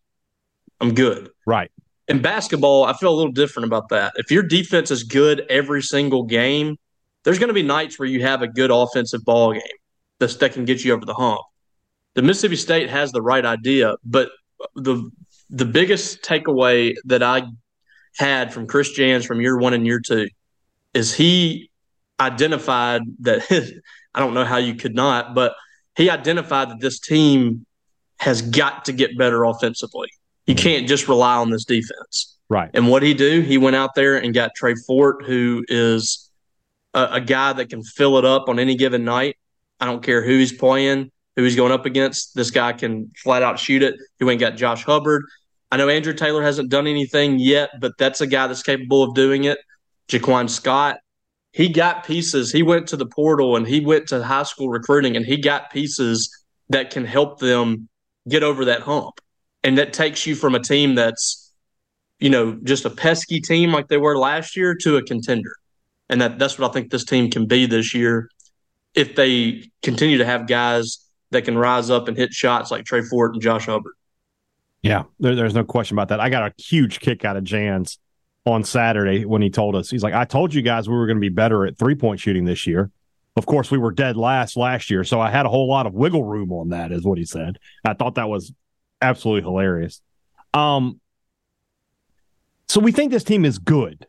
I'm 0.82 0.94
good. 0.94 1.30
Right 1.46 1.72
in 2.08 2.22
basketball, 2.22 2.86
I 2.86 2.94
feel 2.94 3.14
a 3.14 3.16
little 3.16 3.32
different 3.32 3.68
about 3.68 3.90
that. 3.90 4.14
If 4.16 4.32
your 4.32 4.44
defense 4.44 4.92
is 4.92 5.04
good 5.04 5.46
every 5.50 5.82
single 5.82 6.24
game, 6.24 6.78
there's 7.24 7.40
going 7.40 7.48
to 7.48 7.54
be 7.54 7.64
nights 7.64 7.98
where 7.98 8.08
you 8.08 8.22
have 8.24 8.42
a 8.42 8.48
good 8.48 8.72
offensive 8.72 9.24
ball 9.24 9.54
game 9.54 9.62
that's, 10.20 10.36
that 10.38 10.54
can 10.54 10.66
get 10.66 10.84
you 10.84 10.94
over 10.94 11.06
the 11.06 11.14
hump. 11.14 11.42
The 12.16 12.22
Mississippi 12.22 12.58
State 12.58 12.90
has 12.90 13.12
the 13.12 13.22
right 13.22 13.46
idea, 13.46 13.96
but 14.04 14.30
the 14.76 15.10
the 15.50 15.66
biggest 15.66 16.24
takeaway 16.24 16.96
that 17.06 17.22
I 17.22 17.44
had 18.18 18.54
from 18.54 18.68
Chris 18.68 18.92
Jans 18.92 19.26
from 19.26 19.42
year 19.42 19.58
one 19.58 19.74
and 19.74 19.86
year 19.86 20.00
two 20.00 20.28
is 20.94 21.14
he 21.14 21.70
identified 22.20 23.02
that 23.20 23.44
I 24.14 24.20
don't 24.20 24.34
know 24.34 24.46
how 24.46 24.58
you 24.58 24.76
could 24.76 24.96
not, 24.96 25.34
but 25.34 25.54
he 25.96 26.10
identified 26.10 26.70
that 26.70 26.80
this 26.80 27.00
team 27.00 27.66
has 28.20 28.42
got 28.42 28.86
to 28.86 28.94
get 28.94 29.18
better 29.18 29.44
offensively. 29.44 30.08
You 30.46 30.56
can't 30.56 30.88
just 30.88 31.08
rely 31.08 31.36
on 31.36 31.50
this 31.50 31.66
defense. 31.66 32.38
Right. 32.50 32.70
And 32.74 32.90
what 32.90 33.04
he 33.04 33.14
do? 33.14 33.42
He 33.42 33.58
went 33.58 33.76
out 33.76 33.96
there 33.96 34.18
and 34.18 34.34
got 34.34 34.52
Trey 34.56 34.76
Fort, 34.76 35.24
who 35.24 35.64
is 35.68 36.30
a, 36.94 37.14
a, 37.14 37.22
guy 37.22 37.54
that 37.54 37.70
can 37.70 37.82
fill 37.82 38.18
it 38.18 38.26
up 38.26 38.50
on 38.50 38.60
any 38.60 38.76
given 38.76 39.06
night. 39.06 39.38
I 39.80 39.86
don't 39.86 40.04
care 40.04 40.24
who 40.24 40.38
he's 40.38 40.54
playing, 40.54 41.12
who 41.36 41.44
he's 41.44 41.56
going 41.56 41.72
up 41.72 41.86
against. 41.86 42.36
This 42.36 42.52
guy 42.52 42.74
can 42.74 43.12
flat 43.18 43.42
out 43.42 43.58
shoot 43.58 43.82
it. 43.82 43.96
He 44.20 44.26
went 44.26 44.42
and 44.42 44.52
got 44.52 44.58
Josh 44.58 44.84
Hubbard. 44.84 45.24
I 45.72 45.78
know 45.78 45.90
Andrew 45.90 46.14
Taylor 46.14 46.44
hasn't 46.44 46.70
done 46.70 46.86
anything 46.86 47.40
yet, 47.40 47.72
but 47.80 47.98
that's 47.98 48.22
a 48.22 48.28
guy 48.28 48.46
that's 48.46 48.62
capable 48.62 49.02
of 49.02 49.16
doing 49.16 49.46
it. 49.46 49.58
Jaquan 50.08 50.50
Scott, 50.50 51.00
he 51.52 51.70
got 51.70 52.06
pieces. 52.06 52.52
He 52.52 52.62
went 52.62 52.88
to 52.90 52.98
the 52.98 53.08
portal 53.08 53.56
and 53.56 53.66
he 53.66 53.80
went 53.80 54.08
to 54.10 54.24
high 54.24 54.44
school 54.44 54.70
recruiting 54.70 55.16
and 55.16 55.26
he 55.26 55.38
got 55.38 55.72
pieces 55.72 56.30
that 56.70 56.92
can 56.92 57.06
help 57.06 57.40
them 57.40 57.90
get 58.30 58.44
over 58.44 58.66
that 58.66 58.82
hump 58.82 59.20
and 59.63 59.77
that 59.77 59.93
takes 59.93 60.27
you 60.27 60.36
from 60.36 60.55
a 60.55 60.60
team 60.60 60.96
that's 60.96 61.51
you 62.20 62.29
know 62.29 62.58
just 62.63 62.86
a 62.86 62.89
pesky 62.89 63.39
team 63.39 63.72
like 63.72 63.88
they 63.88 63.98
were 63.98 64.17
last 64.17 64.55
year 64.55 64.75
to 64.75 64.98
a 64.98 65.03
contender. 65.03 65.55
And 66.10 66.22
that 66.22 66.38
that's 66.38 66.60
what 66.60 66.70
i 66.70 66.74
think 66.74 66.91
this 66.91 67.05
team 67.05 67.32
can 67.32 67.48
be 67.48 67.65
this 67.65 67.96
year 67.96 68.29
if 68.93 69.15
they 69.15 69.63
continue 69.82 70.17
to 70.20 70.25
have 70.25 70.48
guys 70.48 71.00
that 71.32 71.46
can 71.46 71.58
rise 71.58 71.89
up 71.89 72.08
and 72.08 72.15
hit 72.15 72.34
shots 72.34 72.70
like 72.70 72.86
trey 72.86 73.01
fort 73.01 73.34
and 73.34 73.41
josh 73.41 73.65
hubbard. 73.65 73.93
Yeah 74.82 75.03
there, 75.20 75.36
there's 75.36 75.55
no 75.55 75.63
question 75.63 75.96
about 75.96 76.10
that. 76.10 76.20
I 76.20 76.29
got 76.29 76.43
a 76.43 76.62
huge 76.62 77.00
kick 77.00 77.25
out 77.25 77.38
of 77.38 77.43
jans 77.43 78.00
on 78.46 78.63
saturday 78.63 79.25
when 79.25 79.41
he 79.41 79.50
told 79.50 79.75
us. 79.75 79.89
He's 79.89 80.03
like 80.03 80.13
i 80.13 80.25
told 80.25 80.53
you 80.53 80.62
guys 80.62 80.88
we 80.88 80.96
were 80.96 81.08
going 81.08 81.17
to 81.17 81.22
be 81.22 81.29
better 81.29 81.65
at 81.65 81.77
three 81.77 81.96
point 81.96 82.20
shooting 82.20 82.46
this 82.46 82.67
year. 82.67 82.91
Of 83.36 83.48
course 83.48 83.72
we 83.72 83.79
were 83.79 83.91
dead 83.91 84.17
last 84.17 84.55
last 84.55 84.91
year. 84.91 85.03
So 85.03 85.20
i 85.20 85.32
had 85.32 85.46
a 85.46 85.50
whole 85.50 85.67
lot 85.67 85.88
of 85.88 85.93
wiggle 85.93 86.24
room 86.24 86.51
on 86.51 86.70
that 86.70 86.91
is 86.91 87.03
what 87.03 87.17
he 87.17 87.25
said. 87.25 87.58
I 87.84 87.93
thought 87.93 88.15
that 88.15 88.29
was 88.29 88.53
absolutely 89.04 89.44
hilarious. 89.44 90.02
Um, 90.54 91.00
so 92.68 92.80
we 92.80 92.92
think 92.92 93.12
this 93.12 93.24
team 93.24 93.46
is 93.46 93.60
good. 93.60 94.08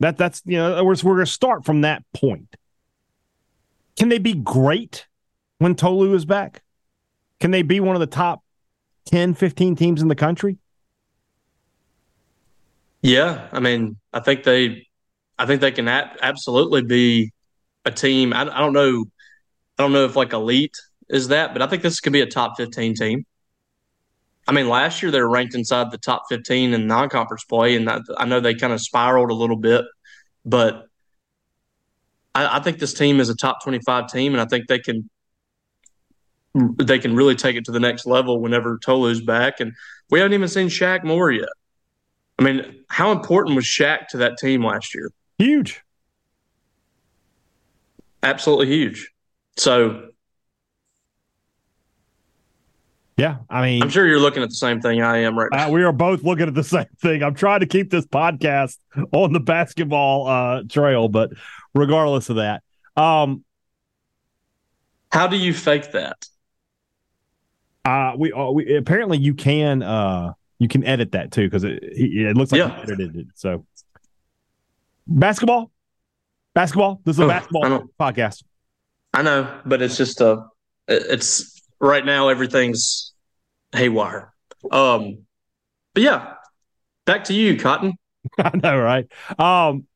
That 0.00 0.16
that's 0.18 0.42
you 0.44 0.58
know 0.58 0.82
we're 0.84 0.96
we're 1.02 1.20
to 1.20 1.26
start 1.26 1.64
from 1.64 1.82
that 1.82 2.02
point. 2.12 2.56
Can 3.96 4.08
they 4.08 4.18
be 4.18 4.34
great 4.34 5.06
when 5.58 5.74
Tolu 5.74 6.14
is 6.14 6.24
back? 6.24 6.62
Can 7.40 7.50
they 7.50 7.62
be 7.62 7.80
one 7.80 7.96
of 7.96 8.00
the 8.00 8.06
top 8.06 8.42
10, 9.06 9.34
15 9.34 9.76
teams 9.76 10.02
in 10.02 10.08
the 10.08 10.14
country? 10.14 10.58
Yeah, 13.02 13.48
I 13.52 13.60
mean, 13.60 13.96
I 14.12 14.20
think 14.20 14.42
they, 14.42 14.86
I 15.38 15.46
think 15.46 15.60
they 15.60 15.70
can 15.70 15.86
a- 15.86 16.14
absolutely 16.20 16.82
be 16.82 17.32
a 17.84 17.90
team. 17.90 18.32
I, 18.32 18.42
I 18.42 18.58
don't 18.58 18.72
know, 18.72 19.04
I 19.78 19.82
don't 19.82 19.92
know 19.92 20.04
if 20.04 20.16
like 20.16 20.32
elite 20.32 20.76
is 21.08 21.28
that, 21.28 21.52
but 21.52 21.62
I 21.62 21.68
think 21.68 21.82
this 21.82 22.00
could 22.00 22.12
be 22.12 22.20
a 22.20 22.26
top 22.26 22.56
fifteen 22.56 22.94
team. 22.94 23.24
I 24.46 24.52
mean, 24.52 24.68
last 24.68 25.02
year 25.02 25.10
they 25.10 25.20
were 25.20 25.28
ranked 25.28 25.54
inside 25.54 25.90
the 25.90 25.98
top 25.98 26.24
15 26.28 26.72
in 26.72 26.86
non-conference 26.86 27.44
play, 27.44 27.74
and 27.74 27.88
that, 27.88 28.02
I 28.16 28.26
know 28.26 28.40
they 28.40 28.54
kind 28.54 28.72
of 28.72 28.80
spiraled 28.80 29.30
a 29.30 29.34
little 29.34 29.56
bit, 29.56 29.84
but 30.44 30.86
I, 32.34 32.58
I, 32.58 32.60
think 32.60 32.78
this 32.78 32.94
team 32.94 33.18
is 33.18 33.28
a 33.28 33.34
top 33.34 33.62
25 33.64 34.08
team, 34.08 34.34
and 34.34 34.40
I 34.40 34.44
think 34.44 34.68
they 34.68 34.78
can 34.78 35.10
they 36.78 36.98
can 36.98 37.14
really 37.14 37.34
take 37.34 37.56
it 37.56 37.66
to 37.66 37.72
the 37.72 37.80
next 37.80 38.06
level 38.06 38.40
whenever 38.40 38.78
Tolu's 38.78 39.20
back. 39.20 39.60
And 39.60 39.72
we 40.08 40.20
haven't 40.20 40.32
even 40.32 40.48
seen 40.48 40.68
Shaq 40.68 41.04
Moore 41.04 41.30
yet. 41.30 41.48
I 42.38 42.42
mean, 42.42 42.84
how 42.88 43.12
important 43.12 43.56
was 43.56 43.64
Shaq 43.64 44.08
to 44.08 44.18
that 44.18 44.38
team 44.38 44.64
last 44.64 44.94
year? 44.94 45.10
Huge, 45.38 45.82
absolutely 48.22 48.68
huge. 48.68 49.10
So 49.56 50.10
Yeah, 53.16 53.38
I 53.48 53.62
mean, 53.62 53.82
I'm 53.82 53.88
sure 53.88 54.06
you're 54.06 54.20
looking 54.20 54.42
at 54.42 54.50
the 54.50 54.54
same 54.54 54.82
thing 54.82 55.00
I 55.00 55.18
am 55.18 55.38
right 55.38 55.48
now. 55.50 55.68
Uh, 55.68 55.70
we 55.70 55.82
are 55.82 55.92
both 55.92 56.22
looking 56.22 56.48
at 56.48 56.54
the 56.54 56.64
same 56.64 56.86
thing. 57.00 57.22
I'm 57.22 57.34
trying 57.34 57.60
to 57.60 57.66
keep 57.66 57.90
this 57.90 58.06
podcast 58.06 58.76
on 59.12 59.32
the 59.32 59.40
basketball 59.40 60.26
uh, 60.26 60.62
trail, 60.68 61.08
but 61.08 61.30
regardless 61.74 62.28
of 62.28 62.36
that, 62.36 62.62
um, 62.94 63.42
how 65.10 65.26
do 65.26 65.36
you 65.36 65.54
fake 65.54 65.92
that? 65.92 66.26
Uh, 67.86 68.12
we, 68.18 68.32
uh, 68.32 68.50
we 68.50 68.76
apparently 68.76 69.16
you 69.16 69.32
can 69.32 69.82
uh, 69.82 70.34
you 70.58 70.68
can 70.68 70.84
edit 70.84 71.12
that 71.12 71.32
too 71.32 71.46
because 71.46 71.64
it 71.64 71.78
it 71.82 72.36
looks 72.36 72.52
like 72.52 72.58
yeah. 72.58 72.80
edited 72.82 73.16
it. 73.16 73.26
So 73.34 73.64
basketball, 75.06 75.70
basketball. 76.52 77.00
This 77.04 77.16
is 77.16 77.20
a 77.20 77.24
oh, 77.24 77.28
basketball 77.28 77.84
podcast. 77.98 78.44
I 79.14 79.22
know, 79.22 79.60
but 79.64 79.80
it's 79.80 79.96
just 79.96 80.20
a 80.20 80.44
it's 80.86 81.55
right 81.80 82.04
now 82.04 82.28
everything's 82.28 83.12
haywire. 83.72 84.32
Um, 84.70 85.26
but 85.94 86.02
yeah, 86.02 86.34
back 87.04 87.24
to 87.24 87.34
you, 87.34 87.56
Cotton. 87.56 87.94
I 88.38 88.50
know, 88.56 88.78
right? 88.78 89.06
Um, 89.38 89.86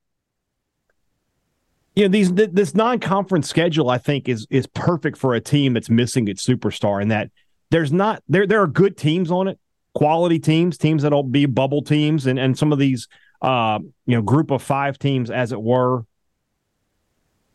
you 1.96 2.04
know 2.04 2.08
these 2.08 2.30
th- 2.30 2.50
this 2.52 2.75
non-conference 2.75 3.49
schedule 3.49 3.90
I 3.90 3.99
think 3.99 4.28
is 4.28 4.46
is 4.49 4.66
perfect 4.68 5.18
for 5.18 5.34
a 5.34 5.40
team 5.40 5.75
that's 5.75 5.90
missing 5.90 6.28
its 6.28 6.46
superstar 6.46 7.02
and 7.02 7.10
that 7.10 7.30
there's 7.70 7.92
not 7.92 8.22
there 8.28 8.46
there 8.46 8.62
are 8.62 8.68
good 8.68 8.96
teams 8.96 9.30
on 9.30 9.49
it, 9.49 9.58
quality 9.94 10.38
teams, 10.38 10.78
teams 10.78 11.02
that'll 11.02 11.25
be 11.25 11.46
bubble 11.46 11.82
teams 11.82 12.26
and 12.26 12.38
and 12.38 12.56
some 12.56 12.72
of 12.72 12.78
these 12.78 13.08
uh, 13.42 13.78
you 14.06 14.14
know, 14.14 14.22
group 14.22 14.50
of 14.50 14.62
five 14.62 14.99
teams, 14.99 15.30
as 15.30 15.52
it 15.52 15.60
were, 15.60 16.04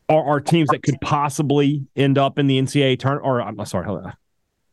are, 0.10 0.24
are 0.24 0.42
teams 0.42 0.70
that 0.70 0.84
could 0.84 1.00
possibly 1.02 1.86
end 1.96 2.18
up 2.18 2.38
in 2.40 2.48
the 2.48 2.60
NCAA 2.62 3.00
tournament. 3.00 3.26
Or 3.26 3.42
I'm 3.42 3.64
sorry, 3.66 4.14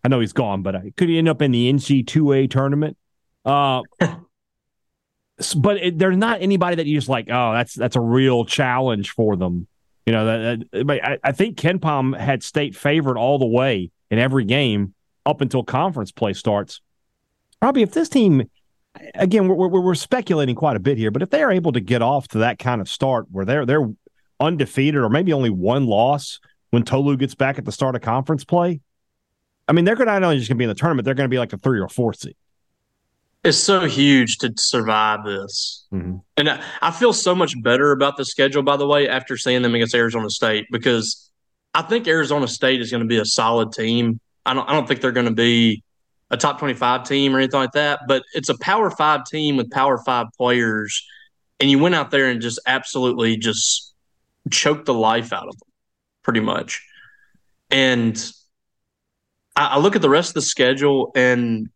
I 0.04 0.08
know 0.08 0.20
he's 0.20 0.32
gone, 0.32 0.62
but 0.62 0.76
could 0.96 1.08
he 1.08 1.18
end 1.18 1.28
up 1.28 1.42
in 1.42 1.52
the 1.52 1.72
NC2A 1.72 2.50
tournament? 2.50 2.96
Uh, 3.44 3.82
but 5.56 5.76
it, 5.78 5.98
there's 5.98 6.16
not 6.16 6.42
anybody 6.42 6.76
that 6.76 6.86
you 6.86 6.96
just 6.96 7.08
like. 7.08 7.28
Oh, 7.30 7.52
that's 7.52 7.74
that's 7.74 7.96
a 7.96 8.00
real 8.00 8.44
challenge 8.44 9.10
for 9.10 9.36
them. 9.36 9.66
You 10.06 10.12
know, 10.12 10.24
that, 10.26 10.66
that 10.72 10.90
I, 11.04 11.18
I 11.22 11.32
think 11.32 11.56
KenPom 11.56 12.18
had 12.18 12.42
state 12.42 12.74
favored 12.74 13.16
all 13.16 13.38
the 13.38 13.46
way 13.46 13.90
in 14.10 14.18
every 14.18 14.44
game 14.44 14.94
up 15.24 15.40
until 15.40 15.62
conference 15.62 16.10
play 16.10 16.32
starts. 16.32 16.80
Probably 17.60 17.82
if 17.82 17.92
this 17.92 18.08
team, 18.08 18.50
again, 19.14 19.46
we're, 19.46 19.68
we're, 19.68 19.80
we're 19.80 19.94
speculating 19.94 20.56
quite 20.56 20.76
a 20.76 20.80
bit 20.80 20.98
here, 20.98 21.12
but 21.12 21.22
if 21.22 21.30
they 21.30 21.42
are 21.42 21.52
able 21.52 21.70
to 21.72 21.80
get 21.80 22.02
off 22.02 22.26
to 22.28 22.38
that 22.38 22.58
kind 22.58 22.80
of 22.80 22.88
start 22.88 23.26
where 23.30 23.44
they're 23.44 23.64
they're 23.64 23.88
undefeated 24.42 25.00
or 25.00 25.08
maybe 25.08 25.32
only 25.32 25.50
one 25.50 25.86
loss 25.86 26.40
when 26.70 26.82
Tolu 26.82 27.16
gets 27.16 27.34
back 27.34 27.58
at 27.58 27.64
the 27.64 27.72
start 27.72 27.94
of 27.94 28.02
conference 28.02 28.44
play, 28.44 28.80
I 29.68 29.72
mean, 29.72 29.84
they're 29.84 29.94
going 29.94 30.08
to 30.08 30.12
not 30.12 30.22
only 30.24 30.38
just 30.38 30.48
going 30.48 30.56
to 30.56 30.58
be 30.58 30.64
in 30.64 30.68
the 30.68 30.74
tournament, 30.74 31.04
they're 31.04 31.14
going 31.14 31.28
to 31.28 31.32
be 31.32 31.38
like 31.38 31.52
a 31.52 31.58
three 31.58 31.80
or 31.80 31.88
four 31.88 32.12
seed. 32.12 32.34
It's 33.44 33.58
so 33.58 33.86
huge 33.86 34.38
to 34.38 34.52
survive 34.56 35.24
this. 35.24 35.86
Mm-hmm. 35.92 36.16
And 36.36 36.48
I, 36.48 36.62
I 36.80 36.90
feel 36.90 37.12
so 37.12 37.34
much 37.34 37.60
better 37.62 37.92
about 37.92 38.16
the 38.16 38.24
schedule, 38.24 38.62
by 38.62 38.76
the 38.76 38.86
way, 38.86 39.08
after 39.08 39.36
seeing 39.36 39.62
them 39.62 39.74
against 39.74 39.94
Arizona 39.94 40.30
State, 40.30 40.66
because 40.70 41.30
I 41.74 41.82
think 41.82 42.06
Arizona 42.06 42.46
State 42.46 42.80
is 42.80 42.90
going 42.90 43.02
to 43.02 43.08
be 43.08 43.18
a 43.18 43.24
solid 43.24 43.72
team. 43.72 44.20
I 44.46 44.54
don't, 44.54 44.68
I 44.68 44.72
don't 44.72 44.86
think 44.86 45.00
they're 45.00 45.12
going 45.12 45.26
to 45.26 45.32
be 45.32 45.82
a 46.30 46.36
top 46.36 46.58
25 46.58 47.04
team 47.04 47.34
or 47.34 47.38
anything 47.38 47.60
like 47.60 47.72
that, 47.72 48.00
but 48.08 48.22
it's 48.32 48.48
a 48.48 48.58
power 48.58 48.90
five 48.90 49.24
team 49.24 49.56
with 49.56 49.70
power 49.70 49.98
five 49.98 50.26
players. 50.36 51.06
And 51.60 51.70
you 51.70 51.78
went 51.78 51.94
out 51.94 52.10
there 52.10 52.30
and 52.30 52.40
just 52.40 52.60
absolutely 52.66 53.36
just 53.36 53.91
choked 54.50 54.86
the 54.86 54.94
life 54.94 55.32
out 55.32 55.48
of 55.48 55.58
them, 55.58 55.68
pretty 56.22 56.40
much. 56.40 56.86
And 57.70 58.16
I, 59.56 59.66
I 59.66 59.78
look 59.78 59.96
at 59.96 60.02
the 60.02 60.10
rest 60.10 60.30
of 60.30 60.34
the 60.34 60.42
schedule 60.42 61.12
and 61.14 61.68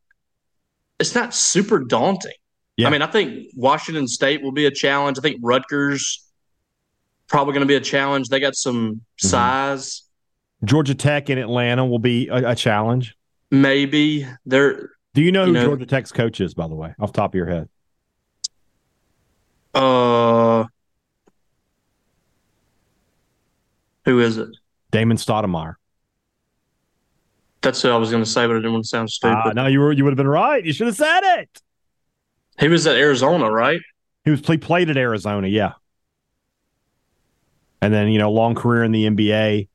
it's 0.98 1.14
not 1.14 1.34
super 1.34 1.78
daunting. 1.80 2.32
Yeah. 2.76 2.88
I 2.88 2.90
mean, 2.90 3.02
I 3.02 3.06
think 3.06 3.48
Washington 3.54 4.06
State 4.06 4.42
will 4.42 4.52
be 4.52 4.66
a 4.66 4.70
challenge. 4.70 5.18
I 5.18 5.22
think 5.22 5.38
Rutgers 5.42 6.26
probably 7.26 7.52
going 7.52 7.62
to 7.62 7.66
be 7.66 7.76
a 7.76 7.80
challenge. 7.80 8.28
They 8.28 8.40
got 8.40 8.54
some 8.54 8.76
mm-hmm. 8.76 9.26
size. 9.26 10.02
Georgia 10.64 10.94
Tech 10.94 11.30
in 11.30 11.38
Atlanta 11.38 11.84
will 11.86 11.98
be 11.98 12.28
a, 12.28 12.50
a 12.50 12.54
challenge. 12.54 13.16
Maybe 13.50 14.26
they're. 14.44 14.90
Do 15.14 15.22
you 15.22 15.32
know 15.32 15.46
who 15.46 15.52
you 15.52 15.54
know, 15.54 15.64
Georgia 15.64 15.86
Tech's 15.86 16.12
coach 16.12 16.40
is, 16.40 16.54
by 16.54 16.68
the 16.68 16.74
way, 16.74 16.94
off 16.98 17.12
top 17.12 17.30
of 17.30 17.34
your 17.34 17.46
head? 17.46 17.68
Uh, 19.74 20.64
who 24.06 24.20
is 24.20 24.38
it? 24.38 24.48
Damon 24.90 25.18
Stoudemire. 25.18 25.74
That's 27.60 27.82
what 27.82 27.92
I 27.92 27.96
was 27.96 28.10
going 28.10 28.22
to 28.22 28.30
say, 28.30 28.46
but 28.46 28.52
I 28.52 28.58
didn't 28.58 28.72
want 28.72 28.84
to 28.84 28.88
sound 28.88 29.10
stupid. 29.10 29.48
Uh, 29.48 29.52
no, 29.52 29.66
you 29.66 29.80
were 29.80 29.92
you 29.92 30.04
would 30.04 30.12
have 30.12 30.16
been 30.16 30.28
right. 30.28 30.64
You 30.64 30.72
should 30.72 30.86
have 30.86 30.96
said 30.96 31.40
it. 31.40 31.60
He 32.58 32.68
was 32.68 32.86
at 32.86 32.96
Arizona, 32.96 33.50
right? 33.50 33.80
He 34.24 34.30
was 34.30 34.40
he 34.46 34.56
played 34.56 34.88
at 34.88 34.96
Arizona, 34.96 35.48
yeah. 35.48 35.72
And 37.82 37.92
then 37.92 38.08
you 38.08 38.18
know, 38.18 38.30
long 38.30 38.54
career 38.54 38.84
in 38.84 38.92
the 38.92 39.06
NBA, 39.06 39.68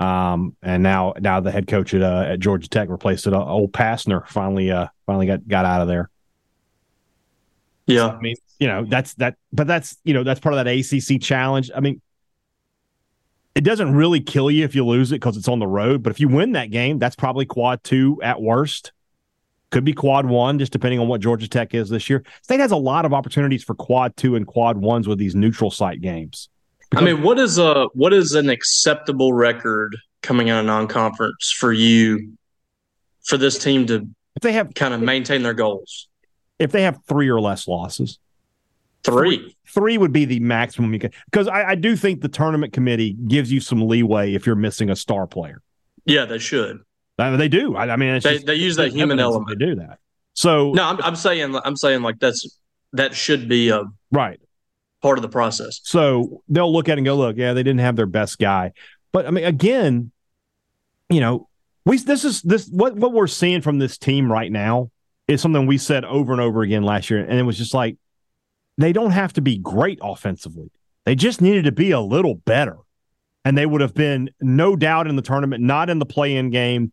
um, 0.00 0.56
and 0.60 0.82
now 0.82 1.14
now 1.20 1.40
the 1.40 1.52
head 1.52 1.68
coach 1.68 1.94
at 1.94 2.02
uh, 2.02 2.24
at 2.26 2.40
Georgia 2.40 2.68
Tech 2.68 2.88
replaced 2.88 3.26
it. 3.26 3.32
Uh, 3.32 3.44
old 3.44 3.72
Pastner 3.72 4.26
finally 4.26 4.70
uh 4.70 4.88
finally 5.06 5.26
got 5.26 5.46
got 5.46 5.64
out 5.64 5.80
of 5.80 5.88
there. 5.88 6.10
Yeah, 7.86 8.08
so, 8.08 8.16
I 8.16 8.20
mean, 8.20 8.34
you 8.58 8.66
know 8.66 8.84
that's 8.84 9.14
that, 9.14 9.36
but 9.52 9.68
that's 9.68 9.96
you 10.02 10.14
know 10.14 10.24
that's 10.24 10.40
part 10.40 10.54
of 10.54 10.64
that 10.64 10.66
ACC 10.66 11.20
challenge. 11.20 11.70
I 11.74 11.80
mean, 11.80 12.00
it 13.56 13.64
doesn't 13.64 13.94
really 13.94 14.20
kill 14.20 14.50
you 14.50 14.64
if 14.64 14.74
you 14.74 14.84
lose 14.84 15.12
it 15.12 15.14
because 15.14 15.38
it's 15.38 15.48
on 15.48 15.58
the 15.58 15.66
road. 15.66 16.02
But 16.02 16.10
if 16.10 16.20
you 16.20 16.28
win 16.28 16.52
that 16.52 16.70
game, 16.70 16.98
that's 16.98 17.16
probably 17.16 17.46
quad 17.46 17.82
two 17.82 18.20
at 18.22 18.40
worst. 18.40 18.92
Could 19.70 19.82
be 19.82 19.94
quad 19.94 20.26
one, 20.26 20.58
just 20.58 20.72
depending 20.72 21.00
on 21.00 21.08
what 21.08 21.22
Georgia 21.22 21.48
Tech 21.48 21.74
is 21.74 21.88
this 21.88 22.10
year. 22.10 22.22
State 22.42 22.60
has 22.60 22.70
a 22.70 22.76
lot 22.76 23.06
of 23.06 23.14
opportunities 23.14 23.64
for 23.64 23.74
quad 23.74 24.14
two 24.14 24.36
and 24.36 24.46
quad 24.46 24.76
ones 24.76 25.08
with 25.08 25.18
these 25.18 25.34
neutral 25.34 25.70
site 25.70 26.02
games. 26.02 26.50
Because- 26.90 27.02
I 27.02 27.12
mean, 27.12 27.22
what 27.22 27.38
is 27.38 27.56
a 27.56 27.86
what 27.94 28.12
is 28.12 28.34
an 28.34 28.50
acceptable 28.50 29.32
record 29.32 29.96
coming 30.22 30.50
out 30.50 30.60
of 30.60 30.66
non-conference 30.66 31.50
for 31.50 31.72
you 31.72 32.34
for 33.24 33.38
this 33.38 33.58
team 33.58 33.86
to 33.86 34.06
if 34.36 34.42
they 34.42 34.52
have 34.52 34.74
kind 34.74 34.92
of 34.92 35.00
maintain 35.00 35.42
their 35.42 35.54
goals? 35.54 36.08
If 36.58 36.72
they 36.72 36.82
have 36.82 37.00
three 37.08 37.28
or 37.30 37.40
less 37.40 37.66
losses, 37.66 38.18
Three. 39.06 39.36
Three, 39.36 39.56
three 39.68 39.98
would 39.98 40.12
be 40.12 40.24
the 40.24 40.40
maximum 40.40 40.92
you 40.92 40.98
can. 40.98 41.12
Because 41.30 41.48
I, 41.48 41.70
I, 41.70 41.74
do 41.74 41.96
think 41.96 42.20
the 42.20 42.28
tournament 42.28 42.72
committee 42.72 43.16
gives 43.26 43.52
you 43.52 43.60
some 43.60 43.86
leeway 43.86 44.34
if 44.34 44.46
you're 44.46 44.56
missing 44.56 44.90
a 44.90 44.96
star 44.96 45.26
player. 45.26 45.62
Yeah, 46.04 46.24
they 46.24 46.38
should. 46.38 46.80
I 47.18 47.30
mean, 47.30 47.38
they 47.38 47.48
do. 47.48 47.76
I, 47.76 47.92
I 47.92 47.96
mean, 47.96 48.14
they, 48.14 48.20
just, 48.20 48.46
they 48.46 48.54
use 48.54 48.76
that 48.76 48.92
human 48.92 49.18
element. 49.18 49.58
They 49.58 49.66
do 49.66 49.76
that. 49.76 49.98
So 50.34 50.72
no, 50.72 50.84
I'm, 50.84 51.02
I'm 51.02 51.16
saying 51.16 51.58
I'm 51.64 51.76
saying 51.76 52.02
like 52.02 52.18
that's 52.18 52.58
that 52.92 53.14
should 53.14 53.48
be 53.48 53.70
a 53.70 53.84
right 54.12 54.38
part 55.00 55.16
of 55.16 55.22
the 55.22 55.28
process. 55.28 55.80
So 55.82 56.42
they'll 56.48 56.72
look 56.72 56.88
at 56.88 56.92
it 56.92 56.98
and 56.98 57.06
go, 57.06 57.16
look, 57.16 57.36
yeah, 57.38 57.54
they 57.54 57.62
didn't 57.62 57.80
have 57.80 57.96
their 57.96 58.06
best 58.06 58.38
guy, 58.38 58.72
but 59.12 59.26
I 59.26 59.30
mean, 59.30 59.44
again, 59.44 60.12
you 61.08 61.20
know, 61.20 61.48
we 61.86 61.96
this 61.96 62.24
is 62.24 62.42
this 62.42 62.68
what 62.68 62.96
what 62.96 63.12
we're 63.12 63.26
seeing 63.26 63.62
from 63.62 63.78
this 63.78 63.96
team 63.96 64.30
right 64.30 64.52
now 64.52 64.90
is 65.26 65.40
something 65.40 65.66
we 65.66 65.78
said 65.78 66.04
over 66.04 66.32
and 66.32 66.40
over 66.42 66.60
again 66.62 66.82
last 66.82 67.08
year, 67.08 67.20
and 67.20 67.38
it 67.38 67.44
was 67.44 67.56
just 67.56 67.72
like 67.72 67.96
they 68.78 68.92
don't 68.92 69.10
have 69.10 69.32
to 69.34 69.40
be 69.40 69.58
great 69.58 69.98
offensively. 70.02 70.70
They 71.04 71.14
just 71.14 71.40
needed 71.40 71.64
to 71.64 71.72
be 71.72 71.92
a 71.92 72.00
little 72.00 72.34
better. 72.34 72.76
And 73.44 73.56
they 73.56 73.66
would 73.66 73.80
have 73.80 73.94
been 73.94 74.30
no 74.40 74.74
doubt 74.74 75.06
in 75.06 75.14
the 75.14 75.22
tournament, 75.22 75.62
not 75.62 75.88
in 75.88 75.98
the 76.00 76.06
play 76.06 76.36
in 76.36 76.50
game, 76.50 76.92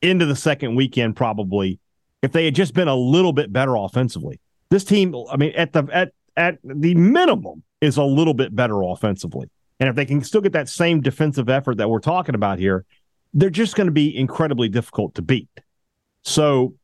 into 0.00 0.24
the 0.24 0.36
second 0.36 0.74
weekend, 0.74 1.16
probably, 1.16 1.78
if 2.22 2.32
they 2.32 2.46
had 2.46 2.54
just 2.54 2.74
been 2.74 2.88
a 2.88 2.94
little 2.94 3.32
bit 3.32 3.52
better 3.52 3.76
offensively. 3.76 4.40
This 4.70 4.84
team, 4.84 5.14
I 5.30 5.36
mean, 5.36 5.52
at 5.54 5.72
the 5.72 5.86
at 5.92 6.12
at 6.36 6.58
the 6.64 6.94
minimum, 6.94 7.62
is 7.80 7.96
a 7.98 8.02
little 8.02 8.34
bit 8.34 8.54
better 8.54 8.82
offensively. 8.82 9.50
And 9.78 9.88
if 9.88 9.94
they 9.94 10.06
can 10.06 10.22
still 10.22 10.40
get 10.40 10.52
that 10.52 10.68
same 10.68 11.00
defensive 11.00 11.48
effort 11.48 11.76
that 11.76 11.90
we're 11.90 12.00
talking 12.00 12.34
about 12.34 12.58
here, 12.58 12.84
they're 13.34 13.50
just 13.50 13.76
going 13.76 13.86
to 13.86 13.92
be 13.92 14.16
incredibly 14.16 14.68
difficult 14.68 15.14
to 15.16 15.22
beat. 15.22 15.48
So 16.22 16.74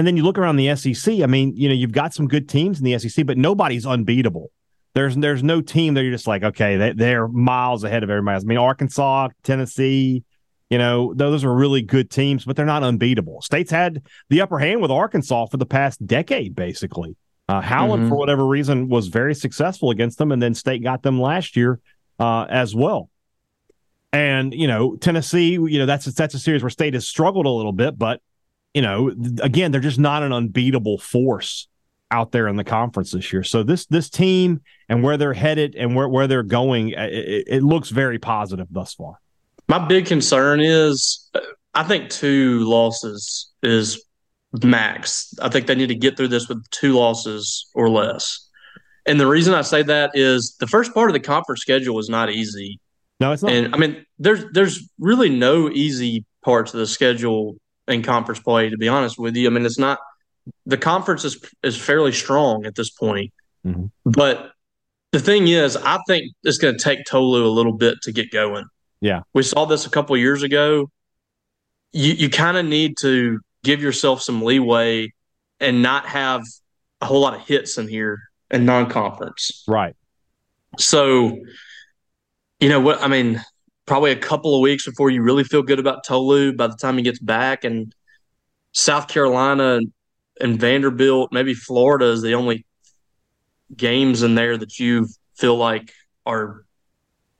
and 0.00 0.06
then 0.06 0.16
you 0.16 0.22
look 0.22 0.38
around 0.38 0.56
the 0.56 0.74
SEC. 0.76 1.20
I 1.20 1.26
mean, 1.26 1.54
you 1.54 1.68
know, 1.68 1.74
you've 1.74 1.92
got 1.92 2.14
some 2.14 2.26
good 2.26 2.48
teams 2.48 2.78
in 2.80 2.86
the 2.86 2.98
SEC, 2.98 3.26
but 3.26 3.36
nobody's 3.36 3.84
unbeatable. 3.84 4.50
There's 4.94 5.14
there's 5.14 5.42
no 5.42 5.60
team 5.60 5.92
that 5.92 6.02
you're 6.02 6.12
just 6.12 6.26
like, 6.26 6.42
okay, 6.42 6.78
they, 6.78 6.92
they're 6.92 7.28
miles 7.28 7.84
ahead 7.84 8.02
of 8.02 8.08
everybody 8.08 8.36
else. 8.36 8.44
I 8.44 8.46
mean, 8.46 8.56
Arkansas, 8.56 9.28
Tennessee, 9.42 10.24
you 10.70 10.78
know, 10.78 11.12
those 11.12 11.44
are 11.44 11.52
really 11.52 11.82
good 11.82 12.08
teams, 12.10 12.46
but 12.46 12.56
they're 12.56 12.64
not 12.64 12.82
unbeatable. 12.82 13.42
State's 13.42 13.70
had 13.70 14.00
the 14.30 14.40
upper 14.40 14.58
hand 14.58 14.80
with 14.80 14.90
Arkansas 14.90 15.44
for 15.46 15.58
the 15.58 15.66
past 15.66 16.06
decade, 16.06 16.54
basically. 16.54 17.14
Uh, 17.46 17.60
Howland, 17.60 18.04
mm-hmm. 18.04 18.08
for 18.08 18.16
whatever 18.16 18.46
reason, 18.46 18.88
was 18.88 19.08
very 19.08 19.34
successful 19.34 19.90
against 19.90 20.16
them, 20.16 20.32
and 20.32 20.40
then 20.40 20.54
State 20.54 20.82
got 20.82 21.02
them 21.02 21.20
last 21.20 21.56
year 21.56 21.78
uh, 22.18 22.46
as 22.48 22.74
well. 22.74 23.10
And 24.14 24.54
you 24.54 24.66
know, 24.66 24.96
Tennessee, 24.96 25.50
you 25.50 25.78
know, 25.78 25.84
that's 25.84 26.06
that's 26.06 26.32
a 26.32 26.38
series 26.38 26.62
where 26.62 26.70
State 26.70 26.94
has 26.94 27.06
struggled 27.06 27.44
a 27.44 27.50
little 27.50 27.72
bit, 27.72 27.98
but 27.98 28.22
you 28.74 28.82
know, 28.82 29.12
again, 29.42 29.72
they're 29.72 29.80
just 29.80 29.98
not 29.98 30.22
an 30.22 30.32
unbeatable 30.32 30.98
force 30.98 31.68
out 32.10 32.32
there 32.32 32.48
in 32.48 32.56
the 32.56 32.64
conference 32.64 33.12
this 33.12 33.32
year. 33.32 33.44
So 33.44 33.62
this 33.62 33.86
this 33.86 34.10
team 34.10 34.60
and 34.88 35.02
where 35.02 35.16
they're 35.16 35.32
headed 35.32 35.74
and 35.76 35.94
where, 35.94 36.08
where 36.08 36.26
they're 36.26 36.42
going, 36.42 36.90
it, 36.90 37.44
it 37.46 37.62
looks 37.62 37.90
very 37.90 38.18
positive 38.18 38.66
thus 38.70 38.94
far. 38.94 39.20
My 39.68 39.78
big 39.78 40.06
concern 40.06 40.60
is 40.60 41.30
I 41.74 41.84
think 41.84 42.10
two 42.10 42.64
losses 42.68 43.50
is 43.62 44.04
max. 44.64 45.32
I 45.40 45.48
think 45.48 45.66
they 45.66 45.76
need 45.76 45.88
to 45.88 45.94
get 45.94 46.16
through 46.16 46.28
this 46.28 46.48
with 46.48 46.68
two 46.70 46.94
losses 46.94 47.70
or 47.74 47.88
less. 47.88 48.48
And 49.06 49.18
the 49.18 49.26
reason 49.26 49.54
I 49.54 49.62
say 49.62 49.82
that 49.84 50.10
is 50.14 50.56
the 50.58 50.66
first 50.66 50.92
part 50.92 51.08
of 51.08 51.14
the 51.14 51.20
conference 51.20 51.60
schedule 51.60 51.98
is 51.98 52.08
not 52.08 52.30
easy. 52.30 52.80
No, 53.20 53.32
it's 53.32 53.42
not. 53.42 53.52
And 53.52 53.74
I 53.74 53.78
mean, 53.78 54.04
there's 54.18 54.44
there's 54.52 54.88
really 54.98 55.28
no 55.28 55.70
easy 55.70 56.24
parts 56.44 56.74
of 56.74 56.80
the 56.80 56.86
schedule 56.86 57.56
in 57.88 58.02
conference 58.02 58.40
play. 58.40 58.70
To 58.70 58.76
be 58.76 58.88
honest 58.88 59.18
with 59.18 59.36
you, 59.36 59.48
I 59.48 59.50
mean 59.50 59.66
it's 59.66 59.78
not 59.78 59.98
the 60.66 60.78
conference 60.78 61.24
is 61.24 61.42
is 61.62 61.76
fairly 61.76 62.12
strong 62.12 62.66
at 62.66 62.74
this 62.74 62.90
point. 62.90 63.32
Mm-hmm. 63.66 63.86
But 64.04 64.52
the 65.12 65.20
thing 65.20 65.48
is, 65.48 65.76
I 65.76 65.98
think 66.06 66.32
it's 66.44 66.58
going 66.58 66.76
to 66.76 66.82
take 66.82 67.04
Tolu 67.04 67.44
a 67.44 67.48
little 67.48 67.72
bit 67.72 67.98
to 68.02 68.12
get 68.12 68.30
going. 68.30 68.64
Yeah, 69.00 69.22
we 69.32 69.42
saw 69.42 69.64
this 69.64 69.86
a 69.86 69.90
couple 69.90 70.16
years 70.16 70.42
ago. 70.42 70.90
You 71.92 72.12
you 72.12 72.30
kind 72.30 72.56
of 72.56 72.66
need 72.66 72.96
to 73.00 73.40
give 73.64 73.82
yourself 73.82 74.22
some 74.22 74.42
leeway 74.42 75.12
and 75.58 75.82
not 75.82 76.06
have 76.06 76.42
a 77.00 77.06
whole 77.06 77.20
lot 77.20 77.34
of 77.34 77.46
hits 77.46 77.78
in 77.78 77.88
here 77.88 78.18
in 78.50 78.64
non-conference. 78.64 79.64
Right. 79.66 79.94
So, 80.78 81.38
you 82.60 82.68
know 82.68 82.80
what 82.80 83.02
I 83.02 83.08
mean 83.08 83.42
probably 83.90 84.12
a 84.12 84.16
couple 84.16 84.54
of 84.54 84.60
weeks 84.60 84.86
before 84.86 85.10
you 85.10 85.20
really 85.20 85.42
feel 85.42 85.64
good 85.64 85.80
about 85.80 86.04
Tolu 86.04 86.52
by 86.52 86.68
the 86.68 86.76
time 86.76 86.96
he 86.96 87.02
gets 87.02 87.18
back. 87.18 87.64
And 87.64 87.92
South 88.70 89.08
Carolina 89.08 89.80
and 90.40 90.60
Vanderbilt, 90.60 91.32
maybe 91.32 91.54
Florida 91.54 92.06
is 92.06 92.22
the 92.22 92.34
only 92.34 92.64
games 93.76 94.22
in 94.22 94.36
there 94.36 94.56
that 94.56 94.78
you 94.78 95.08
feel 95.34 95.56
like 95.56 95.92
are 96.24 96.64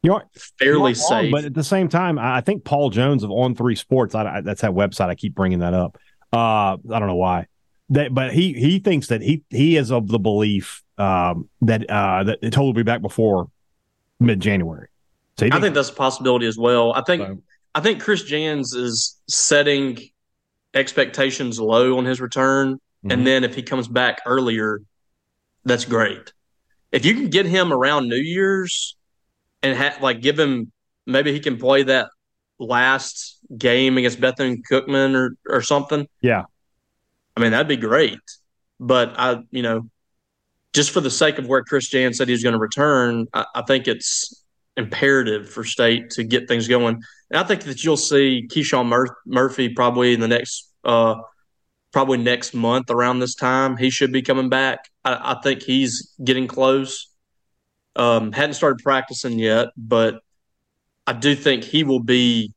you 0.03 0.15
are 0.15 0.25
fairly 0.59 0.93
safe. 0.95 1.31
but 1.31 1.45
at 1.45 1.55
the 1.55 1.63
same 1.63 1.89
time, 1.89 2.19
I 2.19 2.41
think 2.41 2.65
Paul 2.65 2.91
Jones 2.91 3.23
of 3.23 3.31
On 3.31 3.55
Three 3.55 3.77
Sports, 3.77 4.17
I, 4.17 4.39
I, 4.39 4.41
that's 4.41 4.63
that 4.63 4.73
website. 4.73 5.07
I 5.07 5.15
keep 5.15 5.37
bringing 5.37 5.61
that 5.61 5.73
up. 5.73 5.99
Uh, 6.33 6.75
I 6.75 6.99
don't 6.99 7.07
know 7.07 7.15
why. 7.15 7.47
That, 7.91 8.13
but 8.13 8.33
he 8.33 8.55
he 8.55 8.81
thinks 8.81 9.07
that 9.07 9.23
he 9.23 9.45
he 9.51 9.77
is 9.77 9.93
of 9.93 10.09
the 10.09 10.19
belief 10.19 10.83
um, 10.99 11.49
that 11.61 11.89
uh, 11.89 12.25
that 12.25 12.41
it 12.43 12.59
will 12.59 12.73
be 12.73 12.83
back 12.83 13.03
before 13.03 13.51
mid 14.19 14.41
January. 14.41 14.89
I 15.42 15.61
think 15.61 15.74
that's 15.74 15.90
a 15.90 15.94
possibility 15.94 16.46
as 16.46 16.57
well. 16.59 16.92
I 16.92 17.03
think 17.03 17.22
so. 17.22 17.38
I 17.74 17.81
think 17.81 18.03
Chris 18.03 18.24
Jans 18.24 18.74
is 18.74 19.20
setting 19.29 19.98
expectations 20.74 21.61
low 21.61 21.98
on 21.98 22.05
his 22.05 22.20
return, 22.20 22.74
mm-hmm. 22.74 23.11
and 23.11 23.26
then 23.26 23.44
if 23.44 23.55
he 23.55 23.62
comes 23.62 23.88
back 23.88 24.22
earlier, 24.26 24.83
that's 25.64 25.85
great. 25.85 26.33
If 26.92 27.05
you 27.05 27.14
can 27.14 27.29
get 27.29 27.46
him 27.46 27.72
around 27.72 28.09
New 28.09 28.16
Year's 28.16 28.96
and 29.62 29.76
ha- 29.76 29.98
like 30.00 30.20
give 30.20 30.38
him 30.38 30.72
maybe 31.07 31.33
he 31.33 31.40
can 31.40 31.59
play 31.59 31.85
that 31.85 32.09
last 32.59 33.38
game 33.57 33.98
against 33.98 34.20
Bethune 34.20 34.62
Cookman 34.68 35.14
or 35.14 35.37
or 35.48 35.62
something. 35.62 36.09
Yeah, 36.20 36.44
I 37.37 37.40
mean 37.40 37.53
that'd 37.53 37.68
be 37.68 37.76
great. 37.76 38.20
But 38.81 39.14
I, 39.18 39.42
you 39.50 39.62
know, 39.62 39.90
just 40.72 40.90
for 40.90 41.00
the 41.00 41.11
sake 41.11 41.38
of 41.38 41.46
where 41.46 41.62
Chris 41.62 41.88
Jan 41.88 42.14
said 42.14 42.29
he's 42.29 42.42
going 42.42 42.55
to 42.55 42.59
return, 42.59 43.26
I, 43.35 43.44
I 43.55 43.62
think 43.62 43.87
it's 43.87 44.39
imperative 44.81 45.49
for 45.49 45.62
state 45.64 46.11
to 46.11 46.25
get 46.25 46.49
things 46.49 46.66
going. 46.66 47.01
And 47.31 47.38
I 47.38 47.45
think 47.45 47.62
that 47.64 47.85
you'll 47.85 47.97
see 47.97 48.49
KeShawn 48.51 48.87
Mur- 48.87 49.16
Murphy 49.27 49.69
probably 49.69 50.14
in 50.14 50.21
the 50.21 50.29
next, 50.29 50.71
uh, 50.85 51.16
probably 51.93 52.19
next 52.19 52.55
month 52.55 52.90
around 52.90 53.21
this 53.21 53.35
time. 53.35 53.77
He 53.77 53.90
should 53.90 54.12
be 54.12 54.23
coming 54.23 54.49
back. 54.49 54.90
I, 55.05 55.33
I 55.33 55.40
think 55.43 55.62
he's 55.62 56.12
getting 56.23 56.47
close. 56.47 57.09
Um, 57.97 58.33
hadn't 58.33 58.55
started 58.55 58.83
practicing 58.83 59.38
yet, 59.38 59.69
but 59.77 60.21
I 61.07 61.12
do 61.12 61.35
think 61.35 61.64
he 61.64 61.85
will 61.85 62.03
be 62.03 62.53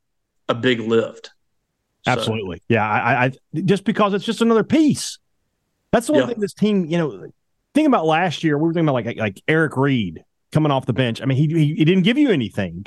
a 0.48 0.56
big 0.56 0.80
lift. 0.80 1.32
So. 2.06 2.12
Absolutely, 2.12 2.62
yeah. 2.68 2.88
I, 2.88 3.26
I, 3.26 3.32
just 3.64 3.86
because 3.86 4.14
it's 4.14 4.26
just 4.26 4.42
another 4.42 4.64
piece. 4.64 5.20
That's 5.92 6.08
the 6.08 6.14
one 6.14 6.24
yeah. 6.24 6.28
thing 6.28 6.40
this 6.40 6.54
team, 6.54 6.86
you 6.86 6.98
know, 6.98 7.32
think 7.74 7.88
about 7.88 8.06
last 8.06 8.44
year. 8.44 8.58
We 8.58 8.68
were 8.68 8.74
thinking 8.74 8.90
about 8.90 9.06
like 9.06 9.18
like 9.18 9.42
Eric 9.48 9.78
Reed 9.78 10.24
coming 10.54 10.72
off 10.72 10.86
the 10.86 10.94
bench. 10.94 11.22
I 11.22 11.26
mean, 11.26 11.38
he 11.38 11.48
he, 11.48 11.76
he 11.76 11.86
didn't 11.86 12.04
give 12.04 12.18
you 12.18 12.30
anything. 12.30 12.86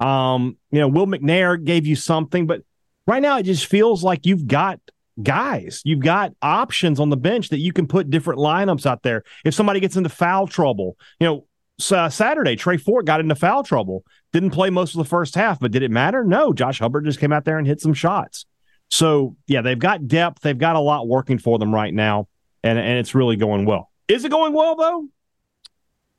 Um, 0.00 0.58
you 0.70 0.80
know, 0.80 0.88
Will 0.88 1.06
McNair 1.06 1.62
gave 1.62 1.86
you 1.86 1.96
something, 1.96 2.46
but 2.46 2.62
right 3.06 3.22
now 3.22 3.38
it 3.38 3.44
just 3.44 3.66
feels 3.66 4.02
like 4.02 4.26
you've 4.26 4.46
got 4.46 4.80
guys, 5.22 5.80
you've 5.84 6.00
got 6.00 6.32
options 6.42 6.98
on 6.98 7.10
the 7.10 7.16
bench 7.16 7.50
that 7.50 7.60
you 7.60 7.72
can 7.72 7.86
put 7.86 8.10
different 8.10 8.40
lineups 8.40 8.86
out 8.86 9.02
there. 9.02 9.22
If 9.44 9.54
somebody 9.54 9.80
gets 9.80 9.96
into 9.96 10.08
foul 10.08 10.46
trouble, 10.46 10.96
you 11.20 11.26
know, 11.26 11.46
uh, 11.90 12.08
Saturday 12.08 12.56
Trey 12.56 12.76
Fort 12.76 13.06
got 13.06 13.20
into 13.20 13.34
foul 13.34 13.62
trouble, 13.62 14.04
didn't 14.32 14.50
play 14.50 14.70
most 14.70 14.94
of 14.94 14.98
the 14.98 15.04
first 15.04 15.34
half, 15.34 15.60
but 15.60 15.70
did 15.70 15.82
it 15.82 15.90
matter? 15.90 16.24
No, 16.24 16.52
Josh 16.52 16.80
Hubbard 16.80 17.04
just 17.04 17.20
came 17.20 17.32
out 17.32 17.44
there 17.44 17.58
and 17.58 17.66
hit 17.66 17.80
some 17.80 17.94
shots. 17.94 18.46
So 18.90 19.36
yeah, 19.46 19.62
they've 19.62 19.78
got 19.78 20.06
depth, 20.06 20.42
they've 20.42 20.58
got 20.58 20.76
a 20.76 20.80
lot 20.80 21.08
working 21.08 21.38
for 21.38 21.58
them 21.58 21.74
right 21.74 21.92
now, 21.92 22.28
and 22.62 22.78
and 22.78 22.98
it's 22.98 23.14
really 23.14 23.36
going 23.36 23.64
well. 23.64 23.90
Is 24.08 24.24
it 24.24 24.30
going 24.30 24.52
well 24.52 24.76
though? 24.76 25.06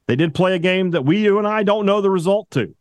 They 0.07 0.15
did 0.15 0.33
play 0.33 0.55
a 0.55 0.59
game 0.59 0.91
that 0.91 1.03
we, 1.03 1.23
you 1.23 1.37
and 1.37 1.47
I 1.47 1.63
don't 1.63 1.85
know 1.85 2.01
the 2.01 2.11
result 2.11 2.49
to. 2.51 2.75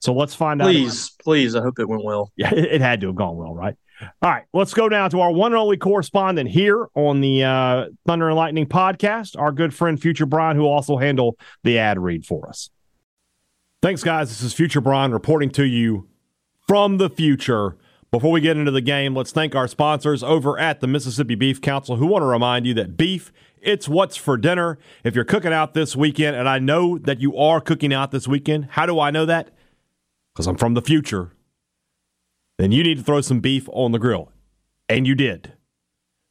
So 0.00 0.12
let's 0.12 0.34
find 0.34 0.60
please, 0.60 0.76
out. 0.76 0.82
Please, 0.82 1.10
please. 1.22 1.56
I 1.56 1.62
hope 1.62 1.78
it 1.78 1.88
went 1.88 2.04
well. 2.04 2.30
Yeah, 2.36 2.54
it, 2.54 2.80
had 2.80 3.00
to 3.00 3.08
have 3.08 3.16
gone 3.16 3.36
well, 3.36 3.54
right? 3.54 3.74
All 4.20 4.30
right, 4.30 4.44
let's 4.52 4.74
go 4.74 4.88
now 4.88 5.08
to 5.08 5.20
our 5.20 5.32
one 5.32 5.52
and 5.52 5.58
only 5.58 5.78
correspondent 5.78 6.50
here 6.50 6.88
on 6.94 7.22
the 7.22 7.44
uh, 7.44 7.86
Thunder 8.06 8.28
and 8.28 8.36
Lightning 8.36 8.66
podcast, 8.66 9.38
our 9.38 9.52
good 9.52 9.72
friend 9.72 10.00
Future 10.00 10.26
Brian, 10.26 10.54
who 10.54 10.62
will 10.62 10.70
also 10.70 10.98
handle 10.98 11.38
the 11.64 11.78
ad 11.78 11.98
read 11.98 12.26
for 12.26 12.46
us. 12.46 12.68
Thanks, 13.80 14.02
guys. 14.02 14.28
This 14.28 14.42
is 14.42 14.52
Future 14.52 14.82
Brian 14.82 15.12
reporting 15.12 15.48
to 15.50 15.64
you 15.64 16.08
from 16.66 16.98
the 16.98 17.08
future. 17.08 17.76
Before 18.10 18.30
we 18.30 18.40
get 18.40 18.56
into 18.56 18.70
the 18.70 18.80
game, 18.80 19.14
let's 19.14 19.32
thank 19.32 19.54
our 19.54 19.66
sponsors 19.66 20.22
over 20.22 20.58
at 20.58 20.80
the 20.80 20.86
Mississippi 20.86 21.34
Beef 21.34 21.60
Council 21.60 21.96
who 21.96 22.06
want 22.06 22.22
to 22.22 22.26
remind 22.26 22.66
you 22.66 22.74
that 22.74 22.96
beef 22.96 23.32
it's 23.66 23.88
what's 23.88 24.16
for 24.16 24.36
dinner. 24.36 24.78
If 25.04 25.14
you're 25.14 25.24
cooking 25.24 25.52
out 25.52 25.74
this 25.74 25.96
weekend, 25.96 26.36
and 26.36 26.48
I 26.48 26.58
know 26.58 26.98
that 26.98 27.20
you 27.20 27.36
are 27.36 27.60
cooking 27.60 27.92
out 27.92 28.12
this 28.12 28.28
weekend, 28.28 28.68
how 28.70 28.86
do 28.86 29.00
I 29.00 29.10
know 29.10 29.26
that? 29.26 29.50
Because 30.32 30.46
I'm 30.46 30.56
from 30.56 30.74
the 30.74 30.82
future. 30.82 31.32
Then 32.58 32.72
you 32.72 32.82
need 32.82 32.98
to 32.98 33.04
throw 33.04 33.20
some 33.20 33.40
beef 33.40 33.68
on 33.72 33.92
the 33.92 33.98
grill. 33.98 34.30
And 34.88 35.06
you 35.06 35.14
did. 35.14 35.52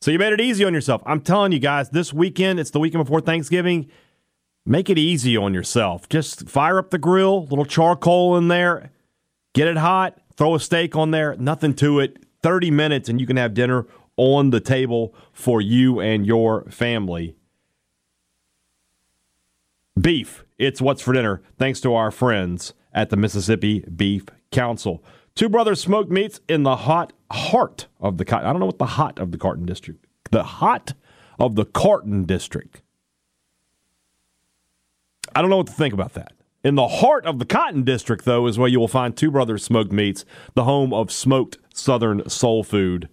So 0.01 0.11
you 0.11 0.19
made 0.19 0.33
it 0.33 0.41
easy 0.41 0.63
on 0.63 0.73
yourself. 0.73 1.01
I'm 1.05 1.21
telling 1.21 1.51
you 1.51 1.59
guys, 1.59 1.89
this 1.89 2.13
weekend, 2.13 2.59
it's 2.59 2.71
the 2.71 2.79
weekend 2.79 3.03
before 3.03 3.21
Thanksgiving. 3.21 3.89
Make 4.65 4.89
it 4.89 4.97
easy 4.97 5.35
on 5.35 5.53
yourself. 5.53 6.07
Just 6.09 6.47
fire 6.47 6.79
up 6.79 6.89
the 6.89 6.97
grill, 6.97 7.45
little 7.47 7.65
charcoal 7.65 8.37
in 8.37 8.47
there, 8.47 8.91
get 9.53 9.67
it 9.67 9.77
hot, 9.77 10.19
throw 10.35 10.55
a 10.55 10.59
steak 10.59 10.95
on 10.95 11.11
there, 11.11 11.35
nothing 11.35 11.73
to 11.75 11.99
it. 11.99 12.17
30 12.41 12.69
minutes, 12.69 13.09
and 13.09 13.19
you 13.19 13.25
can 13.25 13.37
have 13.37 13.55
dinner 13.55 13.87
on 14.17 14.49
the 14.49 14.59
table 14.59 15.13
for 15.33 15.61
you 15.61 15.99
and 15.99 16.25
your 16.25 16.63
family. 16.69 17.35
Beef, 19.99 20.45
it's 20.57 20.81
what's 20.81 21.01
for 21.01 21.13
dinner, 21.13 21.41
thanks 21.57 21.79
to 21.81 21.93
our 21.93 22.11
friends 22.11 22.73
at 22.93 23.09
the 23.09 23.17
Mississippi 23.17 23.81
Beef 23.81 24.25
Council. 24.51 25.03
Two 25.35 25.49
Brothers 25.49 25.81
Smoked 25.81 26.11
Meats 26.11 26.39
in 26.47 26.63
the 26.63 26.77
hot 26.77 27.11
heart 27.31 27.87
of 27.99 28.17
the, 28.17 28.25
cotton. 28.25 28.47
I 28.47 28.51
don't 28.51 28.59
know 28.59 28.65
what 28.65 28.77
the 28.77 28.85
hot 28.85 29.19
of 29.19 29.31
the 29.31 29.37
Carton 29.37 29.65
District, 29.65 30.05
the 30.31 30.43
hot 30.43 30.93
of 31.37 31.55
the 31.55 31.65
Carton 31.65 32.23
District. 32.23 32.81
I 35.35 35.41
don't 35.41 35.49
know 35.49 35.57
what 35.57 35.67
to 35.67 35.73
think 35.73 35.93
about 35.93 36.13
that. 36.13 36.31
In 36.63 36.75
the 36.75 36.87
heart 36.87 37.25
of 37.25 37.39
the 37.39 37.45
Cotton 37.45 37.83
District, 37.83 38.25
though, 38.25 38.47
is 38.47 38.57
where 38.57 38.69
you 38.69 38.79
will 38.79 38.87
find 38.87 39.15
Two 39.15 39.29
Brothers 39.29 39.63
Smoked 39.63 39.91
Meats, 39.91 40.25
the 40.55 40.63
home 40.63 40.93
of 40.93 41.11
smoked 41.11 41.57
Southern 41.73 42.27
soul 42.29 42.63
food. 42.63 43.09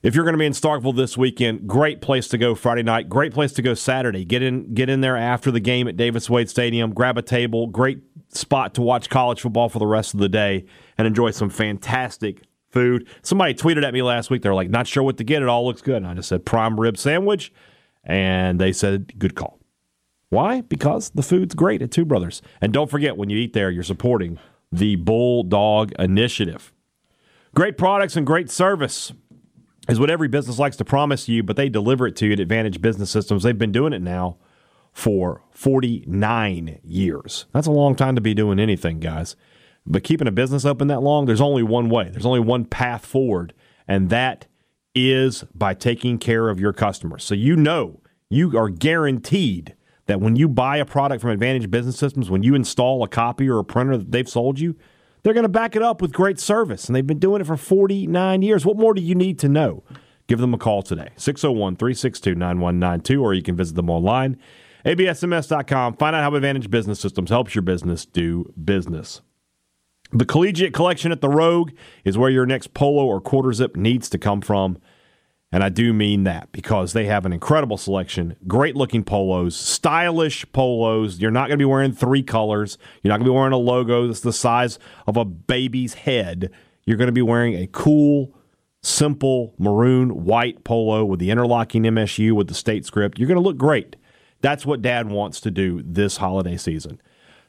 If 0.00 0.14
you're 0.14 0.24
going 0.24 0.34
to 0.34 0.38
be 0.38 0.46
in 0.46 0.52
Starkville 0.52 0.94
this 0.94 1.18
weekend, 1.18 1.66
great 1.66 2.00
place 2.00 2.28
to 2.28 2.38
go 2.38 2.54
Friday 2.54 2.84
night. 2.84 3.08
Great 3.08 3.34
place 3.34 3.52
to 3.54 3.62
go 3.62 3.74
Saturday. 3.74 4.24
Get 4.24 4.44
in, 4.44 4.72
get 4.72 4.88
in 4.88 5.00
there 5.00 5.16
after 5.16 5.50
the 5.50 5.58
game 5.58 5.88
at 5.88 5.96
Davis 5.96 6.30
Wade 6.30 6.48
Stadium. 6.48 6.94
Grab 6.94 7.18
a 7.18 7.22
table. 7.22 7.66
Great 7.66 7.98
spot 8.28 8.74
to 8.74 8.82
watch 8.82 9.10
college 9.10 9.40
football 9.40 9.68
for 9.68 9.80
the 9.80 9.88
rest 9.88 10.14
of 10.14 10.20
the 10.20 10.28
day 10.28 10.66
and 10.96 11.08
enjoy 11.08 11.32
some 11.32 11.50
fantastic 11.50 12.42
food. 12.70 13.08
Somebody 13.22 13.54
tweeted 13.54 13.84
at 13.84 13.92
me 13.92 14.02
last 14.02 14.30
week. 14.30 14.42
They're 14.42 14.54
like, 14.54 14.70
not 14.70 14.86
sure 14.86 15.02
what 15.02 15.16
to 15.16 15.24
get. 15.24 15.42
It 15.42 15.48
all 15.48 15.66
looks 15.66 15.82
good. 15.82 15.96
And 15.96 16.06
I 16.06 16.14
just 16.14 16.28
said 16.28 16.46
prime 16.46 16.78
rib 16.78 16.96
sandwich, 16.96 17.52
and 18.04 18.60
they 18.60 18.72
said 18.72 19.18
good 19.18 19.34
call. 19.34 19.58
Why? 20.28 20.60
Because 20.60 21.10
the 21.10 21.22
food's 21.24 21.56
great 21.56 21.82
at 21.82 21.90
Two 21.90 22.04
Brothers. 22.04 22.40
And 22.60 22.72
don't 22.72 22.90
forget, 22.90 23.16
when 23.16 23.30
you 23.30 23.38
eat 23.38 23.52
there, 23.52 23.70
you're 23.70 23.82
supporting 23.82 24.38
the 24.70 24.94
Bulldog 24.94 25.90
Initiative. 25.98 26.72
Great 27.52 27.76
products 27.76 28.14
and 28.14 28.24
great 28.24 28.48
service 28.48 29.12
is 29.88 29.98
what 29.98 30.10
every 30.10 30.28
business 30.28 30.58
likes 30.58 30.76
to 30.76 30.84
promise 30.84 31.28
you, 31.28 31.42
but 31.42 31.56
they 31.56 31.68
deliver 31.68 32.06
it 32.06 32.16
to 32.16 32.26
you 32.26 32.32
at 32.34 32.40
Advantage 32.40 32.80
Business 32.80 33.10
Systems. 33.10 33.42
They've 33.42 33.56
been 33.56 33.72
doing 33.72 33.92
it 33.92 34.02
now 34.02 34.36
for 34.92 35.42
49 35.50 36.80
years. 36.84 37.46
That's 37.52 37.66
a 37.66 37.72
long 37.72 37.94
time 37.94 38.14
to 38.14 38.20
be 38.20 38.34
doing 38.34 38.58
anything, 38.58 39.00
guys. 39.00 39.36
But 39.86 40.04
keeping 40.04 40.28
a 40.28 40.32
business 40.32 40.64
open 40.64 40.88
that 40.88 41.00
long, 41.00 41.24
there's 41.24 41.40
only 41.40 41.62
one 41.62 41.88
way, 41.88 42.10
there's 42.10 42.26
only 42.26 42.40
one 42.40 42.66
path 42.66 43.06
forward, 43.06 43.54
and 43.86 44.10
that 44.10 44.46
is 44.94 45.44
by 45.54 45.72
taking 45.74 46.18
care 46.18 46.48
of 46.50 46.60
your 46.60 46.72
customers. 46.72 47.24
So 47.24 47.34
you 47.34 47.56
know 47.56 48.00
you 48.28 48.58
are 48.58 48.68
guaranteed 48.68 49.74
that 50.06 50.20
when 50.20 50.36
you 50.36 50.48
buy 50.48 50.78
a 50.78 50.84
product 50.84 51.22
from 51.22 51.30
Advantage 51.30 51.70
Business 51.70 51.96
Systems, 51.96 52.28
when 52.28 52.42
you 52.42 52.54
install 52.54 53.02
a 53.02 53.08
copy 53.08 53.48
or 53.48 53.58
a 53.58 53.64
printer 53.64 53.96
that 53.96 54.10
they've 54.10 54.28
sold 54.28 54.58
you, 54.58 54.76
they're 55.22 55.34
going 55.34 55.44
to 55.44 55.48
back 55.48 55.76
it 55.76 55.82
up 55.82 56.00
with 56.00 56.12
great 56.12 56.38
service, 56.38 56.86
and 56.86 56.96
they've 56.96 57.06
been 57.06 57.18
doing 57.18 57.40
it 57.40 57.46
for 57.46 57.56
49 57.56 58.42
years. 58.42 58.64
What 58.64 58.76
more 58.76 58.94
do 58.94 59.02
you 59.02 59.14
need 59.14 59.38
to 59.40 59.48
know? 59.48 59.82
Give 60.26 60.38
them 60.38 60.52
a 60.52 60.58
call 60.58 60.82
today, 60.82 61.10
601 61.16 61.76
362 61.76 62.34
9192, 62.34 63.22
or 63.22 63.32
you 63.32 63.42
can 63.42 63.56
visit 63.56 63.76
them 63.76 63.88
online, 63.88 64.36
absms.com. 64.84 65.96
Find 65.96 66.14
out 66.14 66.22
how 66.22 66.34
Advantage 66.34 66.70
Business 66.70 67.00
Systems 67.00 67.30
helps 67.30 67.54
your 67.54 67.62
business 67.62 68.04
do 68.04 68.52
business. 68.62 69.22
The 70.12 70.24
Collegiate 70.24 70.72
Collection 70.72 71.12
at 71.12 71.20
the 71.20 71.28
Rogue 71.28 71.72
is 72.04 72.16
where 72.16 72.30
your 72.30 72.46
next 72.46 72.72
polo 72.72 73.04
or 73.04 73.20
quarter 73.20 73.52
zip 73.52 73.76
needs 73.76 74.08
to 74.10 74.18
come 74.18 74.40
from. 74.40 74.78
And 75.50 75.64
I 75.64 75.70
do 75.70 75.94
mean 75.94 76.24
that 76.24 76.52
because 76.52 76.92
they 76.92 77.06
have 77.06 77.24
an 77.24 77.32
incredible 77.32 77.78
selection, 77.78 78.36
great 78.46 78.76
looking 78.76 79.02
polos, 79.02 79.56
stylish 79.56 80.44
polos. 80.52 81.20
You're 81.20 81.30
not 81.30 81.48
going 81.48 81.58
to 81.58 81.62
be 81.62 81.64
wearing 81.64 81.92
three 81.92 82.22
colors. 82.22 82.76
You're 83.02 83.10
not 83.10 83.16
going 83.16 83.24
to 83.24 83.30
be 83.32 83.34
wearing 83.34 83.54
a 83.54 83.58
logo 83.58 84.06
that's 84.06 84.20
the 84.20 84.32
size 84.32 84.78
of 85.06 85.16
a 85.16 85.24
baby's 85.24 85.94
head. 85.94 86.50
You're 86.84 86.98
going 86.98 87.06
to 87.08 87.12
be 87.12 87.22
wearing 87.22 87.54
a 87.54 87.66
cool, 87.66 88.34
simple 88.82 89.54
maroon 89.58 90.24
white 90.24 90.64
polo 90.64 91.04
with 91.04 91.18
the 91.18 91.30
interlocking 91.30 91.84
MSU 91.84 92.32
with 92.32 92.48
the 92.48 92.54
state 92.54 92.84
script. 92.84 93.18
You're 93.18 93.28
going 93.28 93.36
to 93.36 93.42
look 93.42 93.56
great. 93.56 93.96
That's 94.42 94.66
what 94.66 94.82
dad 94.82 95.08
wants 95.08 95.40
to 95.40 95.50
do 95.50 95.82
this 95.82 96.18
holiday 96.18 96.58
season. 96.58 97.00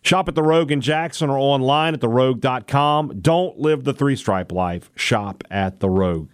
Shop 0.01 0.29
at 0.29 0.35
the 0.35 0.43
Rogue 0.43 0.71
in 0.71 0.79
Jackson 0.79 1.29
or 1.29 1.37
online 1.37 1.93
at 1.93 1.99
therogue.com. 1.99 3.19
Don't 3.19 3.59
live 3.59 3.83
the 3.83 3.93
three 3.93 4.15
stripe 4.15 4.53
life. 4.53 4.89
Shop 4.95 5.43
at 5.51 5.81
the 5.81 5.89
Rogue. 5.89 6.29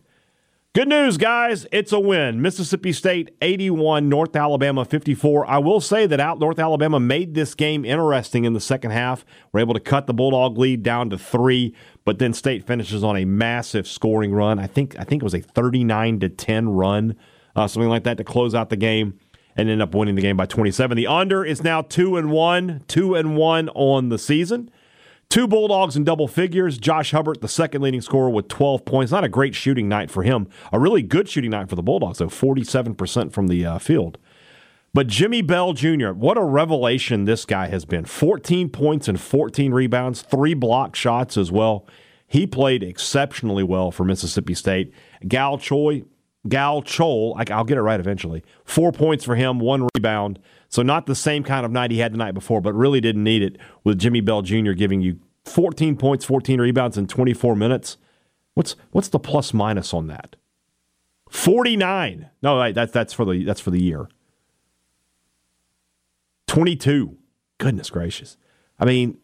Good 0.76 0.90
news, 0.90 1.16
guys. 1.16 1.66
It's 1.72 1.94
a 1.94 2.02
win. 2.02 2.42
Mississippi 2.42 2.92
State 2.92 3.34
81, 3.42 4.10
North 4.10 4.36
Alabama 4.36 4.84
54. 4.84 5.50
I 5.50 5.58
will 5.58 5.80
say 5.80 6.06
that 6.06 6.20
out 6.20 6.38
North 6.38 6.60
Alabama 6.60 7.00
made 7.00 7.34
this 7.34 7.56
game 7.56 7.86
interesting 7.86 8.44
in 8.44 8.52
the 8.52 8.60
second 8.60 8.92
half. 8.92 9.24
We're 9.54 9.62
able 9.62 9.74
to 9.76 9.80
cut 9.80 10.06
the 10.06 10.14
Bulldog 10.14 10.58
lead 10.58 10.84
down 10.84 11.12
to 11.12 11.18
three, 11.18 11.74
but 12.04 12.20
then 12.20 12.34
State 12.34 12.68
finishes 12.68 13.06
on 13.06 13.16
a 13.16 13.24
massive 13.24 13.88
scoring 13.88 14.34
run. 14.34 14.60
I 14.60 14.68
think 14.68 15.00
I 15.00 15.06
think 15.06 15.22
it 15.22 15.24
was 15.24 15.34
a 15.34 15.40
39 15.40 16.20
to 16.20 16.28
10 16.28 16.68
run, 16.68 17.16
uh, 17.56 17.68
something 17.68 17.90
like 17.90 18.04
that, 18.04 18.18
to 18.18 18.26
close 18.26 18.54
out 18.54 18.70
the 18.70 18.76
game 18.76 19.18
and 19.56 19.70
end 19.70 19.82
up 19.82 19.96
winning 19.96 20.16
the 20.16 20.22
game 20.22 20.36
by 20.36 20.46
27. 20.46 20.98
The 20.98 21.08
under 21.08 21.46
is 21.46 21.64
now 21.64 21.84
two 21.84 22.18
and 22.18 22.32
one, 22.32 22.84
two 22.90 23.16
and 23.16 23.38
one 23.38 23.70
on 23.70 24.10
the 24.10 24.18
season. 24.20 24.70
Two 25.36 25.50
Bulldogs 25.50 25.98
in 25.98 26.06
double 26.06 26.30
figures. 26.30 26.78
Josh 26.78 27.12
Hubbard, 27.12 27.42
the 27.42 27.50
second 27.50 27.82
leading 27.82 28.00
scorer, 28.00 28.30
with 28.30 28.48
12 28.48 28.86
points. 28.86 29.12
Not 29.12 29.26
a 29.26 29.28
great 29.28 29.54
shooting 29.54 29.90
night 29.90 30.10
for 30.10 30.24
him. 30.24 30.48
A 30.72 30.80
really 30.80 31.02
good 31.02 31.28
shooting 31.28 31.52
night 31.52 31.68
for 31.68 31.76
the 31.76 31.84
Bulldogs, 31.84 32.20
though, 32.20 32.28
47% 32.30 33.34
from 33.34 33.48
the 33.48 33.66
uh, 33.66 33.78
field. 33.78 34.18
But 34.94 35.08
Jimmy 35.08 35.42
Bell 35.42 35.74
Jr., 35.74 36.12
what 36.12 36.38
a 36.38 36.44
revelation 36.46 37.26
this 37.26 37.44
guy 37.44 37.68
has 37.68 37.84
been. 37.84 38.06
14 38.06 38.70
points 38.70 39.10
and 39.10 39.20
14 39.20 39.74
rebounds, 39.74 40.22
three 40.22 40.54
block 40.54 40.96
shots 40.96 41.36
as 41.36 41.52
well. 41.52 41.86
He 42.28 42.48
played 42.48 42.82
exceptionally 42.82 43.64
well 43.64 43.92
for 43.92 44.06
Mississippi 44.06 44.54
State. 44.54 44.94
Gal 45.28 45.58
Choi, 45.58 46.06
Gal 46.48 46.82
Chol, 46.82 47.52
I'll 47.52 47.66
get 47.66 47.78
it 47.78 47.82
right 47.82 48.00
eventually. 48.00 48.42
Four 48.64 48.94
points 48.94 49.26
for 49.26 49.36
him, 49.36 49.60
one 49.60 49.90
rebound. 49.96 50.40
So 50.70 50.82
not 50.82 51.06
the 51.06 51.16
same 51.16 51.44
kind 51.44 51.66
of 51.66 51.72
night 51.72 51.92
he 51.92 52.00
had 52.00 52.14
the 52.14 52.18
night 52.18 52.34
before, 52.34 52.62
but 52.62 52.74
really 52.74 53.02
didn't 53.02 53.24
need 53.24 53.42
it 53.42 53.58
with 53.84 53.98
Jimmy 53.98 54.22
Bell 54.22 54.42
Jr. 54.42 54.72
giving 54.72 55.02
you 55.02 55.20
14 55.46 55.96
points, 55.96 56.26
14 56.26 56.60
rebounds 56.60 56.98
in 56.98 57.08
24 57.08 57.56
minutes. 57.56 57.98
What's 58.56 58.76
what's 58.92 59.10
the 59.10 59.20
plus 59.20 59.54
minus 59.54 59.94
on 59.94 60.08
that? 60.08 60.36
49. 61.30 62.30
No, 62.42 62.72
that's 62.72 62.92
that's 62.92 63.14
for 63.14 63.26
the 63.26 63.44
that's 63.44 63.62
for 63.62 63.72
the 63.72 63.82
year. 63.82 64.10
22. 66.48 67.18
Goodness 67.58 67.90
gracious. 67.90 68.38
I 68.80 68.86
mean, 68.86 69.18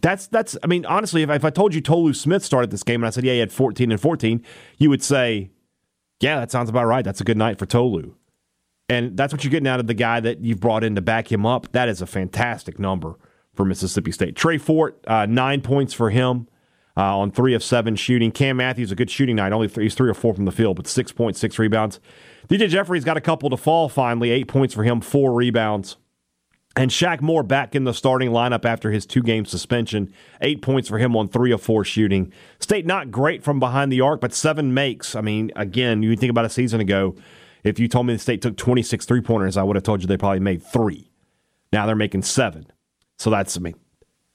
that's 0.00 0.26
that's. 0.26 0.56
I 0.62 0.66
mean, 0.66 0.86
honestly, 0.86 1.22
if, 1.22 1.30
if 1.30 1.44
I 1.44 1.50
told 1.50 1.74
you 1.74 1.80
Tolu 1.80 2.14
Smith 2.14 2.44
started 2.44 2.70
this 2.70 2.82
game 2.82 3.02
and 3.02 3.06
I 3.06 3.10
said, 3.10 3.24
yeah, 3.24 3.34
he 3.34 3.38
had 3.38 3.52
14 3.52 3.92
and 3.92 4.00
14, 4.00 4.42
you 4.78 4.88
would 4.88 5.02
say, 5.02 5.50
yeah, 6.20 6.40
that 6.40 6.50
sounds 6.50 6.70
about 6.70 6.86
right. 6.86 7.04
That's 7.04 7.20
a 7.20 7.24
good 7.24 7.36
night 7.36 7.58
for 7.58 7.66
Tolu, 7.66 8.14
and 8.88 9.16
that's 9.16 9.32
what 9.32 9.44
you're 9.44 9.50
getting 9.50 9.66
out 9.66 9.80
of 9.80 9.86
the 9.86 9.94
guy 9.94 10.20
that 10.20 10.40
you've 10.40 10.60
brought 10.60 10.84
in 10.84 10.94
to 10.94 11.02
back 11.02 11.30
him 11.30 11.44
up. 11.44 11.72
That 11.72 11.88
is 11.88 12.00
a 12.00 12.06
fantastic 12.06 12.78
number 12.78 13.18
for 13.54 13.64
Mississippi 13.64 14.12
State. 14.12 14.36
Trey 14.36 14.58
Fort, 14.58 15.02
uh, 15.06 15.26
nine 15.26 15.60
points 15.60 15.94
for 15.94 16.10
him. 16.10 16.48
Uh, 16.94 17.16
on 17.16 17.30
three 17.30 17.54
of 17.54 17.64
seven 17.64 17.96
shooting. 17.96 18.30
Cam 18.30 18.58
Matthews, 18.58 18.92
a 18.92 18.94
good 18.94 19.10
shooting 19.10 19.36
night. 19.36 19.50
Only 19.54 19.66
three, 19.66 19.84
he's 19.84 19.94
three 19.94 20.10
or 20.10 20.14
four 20.14 20.34
from 20.34 20.44
the 20.44 20.52
field, 20.52 20.76
but 20.76 20.86
six 20.86 21.10
points, 21.10 21.40
six 21.40 21.58
rebounds. 21.58 22.00
DJ 22.48 22.68
Jeffries 22.68 23.02
got 23.02 23.16
a 23.16 23.20
couple 23.22 23.48
to 23.48 23.56
fall 23.56 23.88
finally. 23.88 24.30
Eight 24.30 24.46
points 24.46 24.74
for 24.74 24.84
him, 24.84 25.00
four 25.00 25.32
rebounds. 25.32 25.96
And 26.76 26.90
Shaq 26.90 27.22
Moore 27.22 27.42
back 27.42 27.74
in 27.74 27.84
the 27.84 27.94
starting 27.94 28.30
lineup 28.30 28.66
after 28.66 28.90
his 28.90 29.06
two 29.06 29.22
game 29.22 29.46
suspension. 29.46 30.12
Eight 30.42 30.60
points 30.60 30.86
for 30.86 30.98
him 30.98 31.16
on 31.16 31.28
three 31.28 31.50
of 31.50 31.62
four 31.62 31.82
shooting. 31.82 32.30
State 32.60 32.84
not 32.84 33.10
great 33.10 33.42
from 33.42 33.58
behind 33.58 33.90
the 33.90 34.02
arc, 34.02 34.20
but 34.20 34.34
seven 34.34 34.74
makes. 34.74 35.14
I 35.14 35.22
mean, 35.22 35.50
again, 35.56 36.02
you 36.02 36.14
think 36.16 36.30
about 36.30 36.44
a 36.44 36.50
season 36.50 36.80
ago, 36.80 37.14
if 37.64 37.78
you 37.78 37.88
told 37.88 38.06
me 38.06 38.12
the 38.12 38.18
state 38.18 38.42
took 38.42 38.56
26 38.58 39.06
three 39.06 39.20
pointers, 39.22 39.56
I 39.56 39.62
would 39.62 39.76
have 39.76 39.82
told 39.82 40.02
you 40.02 40.08
they 40.08 40.18
probably 40.18 40.40
made 40.40 40.62
three. 40.62 41.10
Now 41.72 41.86
they're 41.86 41.96
making 41.96 42.22
seven. 42.22 42.66
So 43.22 43.30
that's, 43.30 43.56
I 43.56 43.60
mean, 43.60 43.74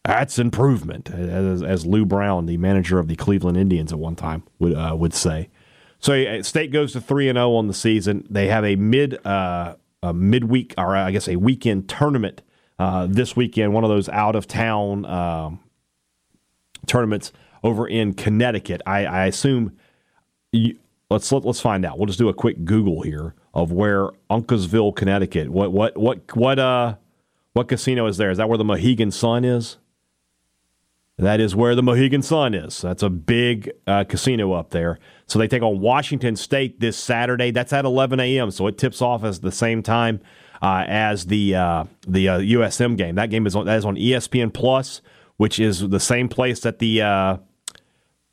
that's 0.05 0.39
improvement, 0.39 1.09
as, 1.09 1.61
as 1.61 1.85
Lou 1.85 2.05
Brown, 2.05 2.45
the 2.45 2.55
manager 2.57 2.99
of 2.99 3.07
the 3.07 3.17
Cleveland 3.17 3.57
Indians 3.57 3.91
at 3.91 3.99
one 3.99 4.15
time, 4.15 4.43
would, 4.59 4.73
uh, 4.73 4.95
would 4.97 5.13
say. 5.13 5.49
So 5.99 6.41
state 6.41 6.71
goes 6.71 6.93
to 6.93 7.01
3 7.01 7.27
and 7.27 7.35
0 7.35 7.53
on 7.55 7.67
the 7.67 7.73
season. 7.73 8.25
They 8.29 8.47
have 8.47 8.63
a 8.63 8.75
mid. 8.75 9.25
Uh, 9.25 9.75
a 10.03 10.13
midweek, 10.13 10.73
or 10.77 10.95
I 10.95 11.11
guess 11.11 11.27
a 11.27 11.37
weekend 11.37 11.89
tournament 11.89 12.41
uh, 12.79 13.07
this 13.09 13.35
weekend, 13.35 13.73
one 13.73 13.83
of 13.83 13.89
those 13.89 14.07
out 14.09 14.35
of 14.35 14.47
town 14.47 15.05
um, 15.05 15.59
tournaments 16.85 17.33
over 17.63 17.87
in 17.87 18.13
Connecticut. 18.13 18.81
I, 18.85 19.05
I 19.05 19.25
assume. 19.25 19.75
You, 20.51 20.77
let's 21.09 21.31
let, 21.31 21.39
us 21.39 21.45
let 21.45 21.49
us 21.49 21.59
find 21.59 21.83
out. 21.83 21.97
We'll 21.97 22.05
just 22.05 22.19
do 22.19 22.29
a 22.29 22.33
quick 22.33 22.63
Google 22.63 23.01
here 23.01 23.33
of 23.53 23.71
where 23.71 24.09
Uncasville, 24.29 24.95
Connecticut. 24.95 25.49
What 25.49 25.73
what 25.73 25.97
what 25.97 26.35
what 26.35 26.59
uh 26.59 26.95
what 27.57 27.67
casino 27.67 28.05
is 28.05 28.17
there? 28.17 28.29
Is 28.29 28.37
that 28.37 28.47
where 28.47 28.57
the 28.57 28.63
Mohegan 28.63 29.09
Sun 29.09 29.43
is? 29.43 29.77
That 31.17 31.39
is 31.39 31.55
where 31.55 31.73
the 31.73 31.81
Mohegan 31.81 32.21
Sun 32.21 32.53
is. 32.53 32.79
That's 32.79 33.01
a 33.01 33.09
big 33.09 33.71
uh, 33.87 34.03
casino 34.03 34.53
up 34.53 34.69
there. 34.69 34.99
So 35.25 35.39
they 35.39 35.47
take 35.47 35.63
on 35.63 35.79
Washington 35.79 36.35
State 36.35 36.79
this 36.79 36.95
Saturday. 36.95 37.49
That's 37.49 37.73
at 37.73 37.83
11 37.83 38.19
a.m. 38.19 38.51
So 38.51 38.67
it 38.67 38.77
tips 38.77 39.01
off 39.01 39.23
as 39.23 39.39
the 39.39 39.51
same 39.51 39.81
time 39.81 40.21
uh, 40.61 40.85
as 40.87 41.25
the 41.25 41.55
uh, 41.55 41.85
the 42.07 42.27
USM 42.27 42.93
uh, 42.93 42.95
game. 42.95 43.15
That 43.15 43.31
game 43.31 43.47
is 43.47 43.55
on 43.55 43.65
that 43.65 43.79
is 43.79 43.85
on 43.85 43.95
ESPN 43.95 44.53
Plus, 44.53 45.01
which 45.37 45.59
is 45.59 45.89
the 45.89 45.99
same 45.99 46.29
place 46.29 46.59
that 46.59 46.77
the 46.77 47.01
uh, 47.01 47.37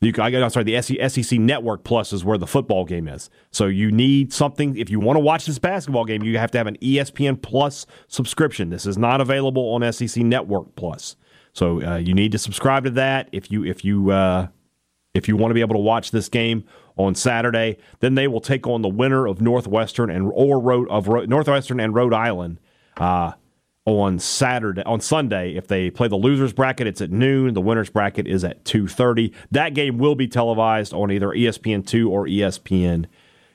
you, 0.05 0.13
I, 0.17 0.29
am 0.29 0.49
sorry, 0.49 0.63
the 0.63 0.81
SEC 0.81 1.39
Network 1.39 1.83
Plus 1.83 2.13
is 2.13 2.23
where 2.23 2.37
the 2.37 2.47
football 2.47 2.85
game 2.85 3.07
is. 3.07 3.29
So 3.51 3.67
you 3.67 3.91
need 3.91 4.33
something 4.33 4.77
if 4.77 4.89
you 4.89 4.99
want 4.99 5.17
to 5.17 5.21
watch 5.21 5.45
this 5.45 5.59
basketball 5.59 6.05
game. 6.05 6.23
You 6.23 6.37
have 6.37 6.51
to 6.51 6.57
have 6.57 6.67
an 6.67 6.77
ESPN 6.77 7.41
Plus 7.41 7.85
subscription. 8.07 8.69
This 8.69 8.85
is 8.85 8.97
not 8.97 9.21
available 9.21 9.73
on 9.73 9.91
SEC 9.91 10.23
Network 10.23 10.75
Plus. 10.75 11.15
So 11.53 11.81
uh, 11.81 11.97
you 11.97 12.13
need 12.13 12.31
to 12.33 12.37
subscribe 12.37 12.83
to 12.83 12.89
that 12.91 13.29
if 13.31 13.49
you 13.49 13.63
if 13.63 13.85
you 13.85 14.11
uh, 14.11 14.47
if 15.13 15.27
you 15.27 15.37
want 15.37 15.51
to 15.51 15.55
be 15.55 15.61
able 15.61 15.75
to 15.75 15.81
watch 15.81 16.11
this 16.11 16.29
game 16.29 16.65
on 16.97 17.15
Saturday. 17.15 17.77
Then 17.99 18.15
they 18.15 18.27
will 18.27 18.41
take 18.41 18.67
on 18.67 18.81
the 18.81 18.89
winner 18.89 19.27
of 19.27 19.41
Northwestern 19.41 20.09
and 20.09 20.29
or 20.33 20.59
Rhode 20.59 20.89
of 20.89 21.07
Northwestern 21.07 21.79
and 21.79 21.95
Rhode 21.95 22.13
Island 22.13 22.59
uh, 22.97 23.33
on 23.85 24.17
Saturday 24.19 24.83
on 24.83 24.99
Sunday. 24.99 25.55
If 25.55 25.67
they 25.67 25.89
play 25.89 26.07
the 26.07 26.15
losers 26.15 26.53
bracket, 26.53 26.87
it's 26.87 27.01
at 27.01 27.11
noon. 27.11 27.53
The 27.53 27.61
winners 27.61 27.89
bracket 27.89 28.27
is 28.27 28.43
at 28.43 28.65
two 28.65 28.87
thirty. 28.87 29.33
That 29.51 29.73
game 29.73 29.97
will 29.97 30.15
be 30.15 30.27
televised 30.27 30.93
on 30.93 31.11
either 31.11 31.29
ESPN 31.29 31.85
two 31.85 32.09
or 32.09 32.25
ESPN 32.25 33.05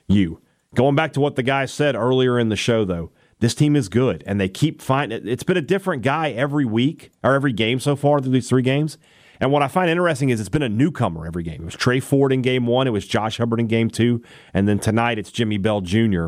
U. 0.07 0.41
Going 0.73 0.95
back 0.95 1.13
to 1.13 1.19
what 1.19 1.35
the 1.35 1.43
guy 1.43 1.65
said 1.65 1.95
earlier 1.95 2.39
in 2.39 2.49
the 2.49 2.55
show, 2.55 2.85
though 2.85 3.11
this 3.39 3.53
team 3.53 3.75
is 3.75 3.89
good, 3.89 4.23
and 4.25 4.39
they 4.39 4.47
keep 4.47 4.81
finding. 4.81 5.27
It's 5.27 5.43
been 5.43 5.57
a 5.57 5.61
different 5.61 6.01
guy 6.01 6.29
every 6.31 6.65
week 6.65 7.11
or 7.23 7.33
every 7.33 7.51
game 7.51 7.79
so 7.79 7.95
far 7.95 8.21
through 8.21 8.31
these 8.31 8.47
three 8.47 8.61
games. 8.61 8.97
And 9.41 9.51
what 9.51 9.63
I 9.63 9.67
find 9.67 9.89
interesting 9.89 10.29
is 10.29 10.39
it's 10.39 10.49
been 10.49 10.61
a 10.61 10.69
newcomer 10.69 11.25
every 11.25 11.41
game. 11.41 11.63
It 11.63 11.65
was 11.65 11.75
Trey 11.75 11.99
Fort 11.99 12.31
in 12.31 12.43
game 12.43 12.67
one, 12.67 12.87
it 12.87 12.91
was 12.91 13.07
Josh 13.07 13.37
Hubbard 13.37 13.59
in 13.59 13.65
game 13.65 13.89
two, 13.89 14.21
and 14.53 14.67
then 14.67 14.77
tonight 14.79 15.17
it's 15.17 15.31
Jimmy 15.31 15.57
Bell 15.57 15.81
Jr. 15.81 16.27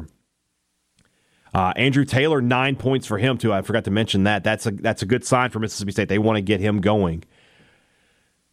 Uh, 1.54 1.74
Andrew 1.76 2.06
Taylor, 2.06 2.42
nine 2.42 2.76
points 2.76 3.06
for 3.06 3.18
him 3.18 3.38
too. 3.38 3.54
I 3.54 3.62
forgot 3.62 3.84
to 3.86 3.92
mention 3.92 4.24
that. 4.24 4.44
That's 4.44 4.66
a 4.66 4.72
that's 4.72 5.02
a 5.02 5.06
good 5.06 5.24
sign 5.24 5.50
for 5.50 5.60
Mississippi 5.60 5.92
State. 5.92 6.10
They 6.10 6.20
want 6.20 6.38
to 6.38 6.42
get 6.42 6.60
him 6.60 6.82
going 6.82 7.24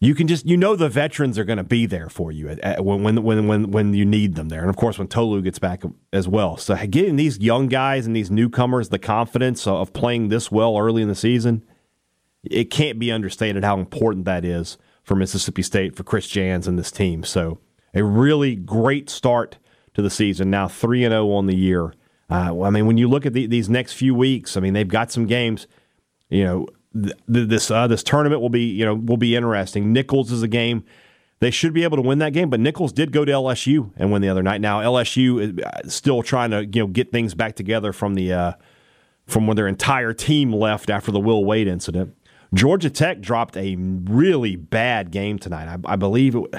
you 0.00 0.14
can 0.14 0.26
just 0.26 0.46
you 0.46 0.56
know 0.56 0.74
the 0.76 0.88
veterans 0.88 1.38
are 1.38 1.44
going 1.44 1.58
to 1.58 1.64
be 1.64 1.84
there 1.84 2.08
for 2.08 2.32
you 2.32 2.48
at, 2.48 2.58
at, 2.60 2.84
when 2.84 3.22
when 3.22 3.46
when 3.46 3.70
when 3.70 3.94
you 3.94 4.06
need 4.06 4.34
them 4.34 4.48
there, 4.48 4.60
and 4.60 4.70
of 4.70 4.76
course 4.76 4.98
when 4.98 5.08
Tolu 5.08 5.42
gets 5.42 5.58
back 5.58 5.82
as 6.12 6.26
well. 6.26 6.56
So 6.56 6.74
getting 6.86 7.16
these 7.16 7.38
young 7.38 7.68
guys 7.68 8.06
and 8.06 8.16
these 8.16 8.30
newcomers 8.30 8.88
the 8.88 8.98
confidence 8.98 9.66
of 9.66 9.92
playing 9.92 10.28
this 10.28 10.50
well 10.50 10.78
early 10.78 11.02
in 11.02 11.08
the 11.08 11.14
season, 11.14 11.64
it 12.42 12.70
can't 12.70 12.98
be 12.98 13.12
understated 13.12 13.62
how 13.62 13.78
important 13.78 14.24
that 14.24 14.44
is 14.44 14.78
for 15.04 15.14
Mississippi 15.14 15.62
State 15.62 15.94
for 15.94 16.02
Chris 16.02 16.26
Jans 16.26 16.66
and 16.66 16.78
this 16.78 16.90
team. 16.90 17.22
So 17.22 17.58
a 17.94 18.02
really 18.02 18.56
great 18.56 19.10
start 19.10 19.58
to 19.92 20.00
the 20.00 20.10
season. 20.10 20.48
Now 20.50 20.66
three 20.66 21.04
and 21.04 21.12
zero 21.12 21.28
oh 21.28 21.34
on 21.34 21.46
the 21.46 21.56
year. 21.56 21.92
Uh, 22.30 22.62
I 22.62 22.70
mean, 22.70 22.86
when 22.86 22.96
you 22.96 23.08
look 23.08 23.26
at 23.26 23.32
the, 23.32 23.46
these 23.46 23.68
next 23.68 23.94
few 23.94 24.14
weeks, 24.14 24.56
I 24.56 24.60
mean 24.60 24.72
they've 24.72 24.86
got 24.86 25.10
some 25.10 25.26
games. 25.26 25.66
You 26.28 26.44
know, 26.44 26.66
this 26.92 27.70
uh, 27.70 27.86
this 27.86 28.02
tournament 28.02 28.40
will 28.40 28.50
be 28.50 28.64
you 28.64 28.84
know 28.84 28.94
will 28.94 29.16
be 29.16 29.36
interesting. 29.36 29.92
Nicholls 29.92 30.30
is 30.30 30.42
a 30.42 30.48
game 30.48 30.84
they 31.40 31.50
should 31.50 31.72
be 31.72 31.84
able 31.84 31.96
to 31.96 32.02
win 32.02 32.18
that 32.18 32.34
game, 32.34 32.50
but 32.50 32.60
Nicholls 32.60 32.92
did 32.92 33.12
go 33.12 33.24
to 33.24 33.32
LSU 33.32 33.90
and 33.96 34.12
win 34.12 34.20
the 34.20 34.28
other 34.28 34.42
night. 34.42 34.60
Now 34.60 34.80
LSU 34.80 35.40
is 35.40 35.64
uh, 35.64 35.88
still 35.88 36.22
trying 36.22 36.50
to 36.50 36.64
you 36.66 36.82
know 36.82 36.86
get 36.86 37.10
things 37.10 37.34
back 37.34 37.56
together 37.56 37.92
from 37.92 38.14
the 38.14 38.32
uh, 38.32 38.52
from 39.26 39.46
when 39.46 39.56
their 39.56 39.66
entire 39.66 40.12
team 40.12 40.52
left 40.52 40.90
after 40.90 41.10
the 41.10 41.20
Will 41.20 41.44
Wade 41.44 41.66
incident. 41.66 42.14
Georgia 42.52 42.90
Tech 42.90 43.20
dropped 43.20 43.56
a 43.56 43.76
really 43.76 44.56
bad 44.56 45.10
game 45.10 45.38
tonight. 45.38 45.68
I, 45.68 45.92
I 45.92 45.96
believe 45.96 46.34
it 46.34 46.54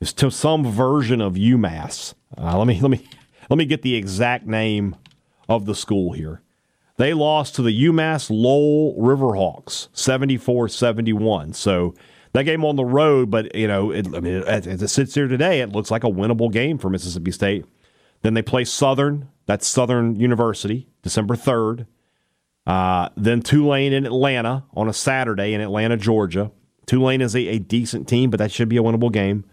was 0.00 0.12
to 0.14 0.30
some 0.30 0.64
version 0.64 1.20
of 1.20 1.34
UMass. 1.34 2.14
Uh, 2.36 2.58
let 2.58 2.66
me 2.66 2.80
let 2.80 2.90
me 2.90 3.06
let 3.48 3.58
me 3.58 3.64
get 3.64 3.82
the 3.82 3.94
exact 3.94 4.44
name 4.44 4.96
of 5.48 5.66
the 5.66 5.74
school 5.74 6.12
here. 6.12 6.42
They 6.96 7.12
lost 7.12 7.54
to 7.56 7.62
the 7.62 7.84
UMass 7.84 8.30
Lowell 8.30 8.96
Riverhawks 8.98 9.88
74 9.92 10.68
71. 10.68 11.52
So 11.52 11.94
that 12.32 12.44
game 12.44 12.64
on 12.64 12.76
the 12.76 12.84
road, 12.84 13.30
but, 13.30 13.54
you 13.54 13.68
know, 13.68 13.90
it, 13.90 14.06
I 14.14 14.20
mean, 14.20 14.42
as 14.42 14.66
it 14.66 14.88
sits 14.88 15.14
here 15.14 15.28
today, 15.28 15.60
it 15.60 15.72
looks 15.72 15.90
like 15.90 16.04
a 16.04 16.10
winnable 16.10 16.50
game 16.50 16.78
for 16.78 16.88
Mississippi 16.88 17.30
State. 17.30 17.66
Then 18.22 18.34
they 18.34 18.42
play 18.42 18.64
Southern. 18.64 19.28
That's 19.46 19.66
Southern 19.66 20.18
University, 20.18 20.88
December 21.02 21.36
3rd. 21.36 21.86
Uh, 22.66 23.10
then 23.16 23.42
Tulane 23.42 23.92
in 23.92 24.06
Atlanta 24.06 24.64
on 24.74 24.88
a 24.88 24.92
Saturday 24.92 25.54
in 25.54 25.60
Atlanta, 25.60 25.96
Georgia. 25.96 26.50
Tulane 26.86 27.20
is 27.20 27.36
a, 27.36 27.46
a 27.46 27.58
decent 27.58 28.08
team, 28.08 28.30
but 28.30 28.38
that 28.38 28.50
should 28.50 28.68
be 28.68 28.76
a 28.76 28.82
winnable 28.82 29.12
game. 29.12 29.44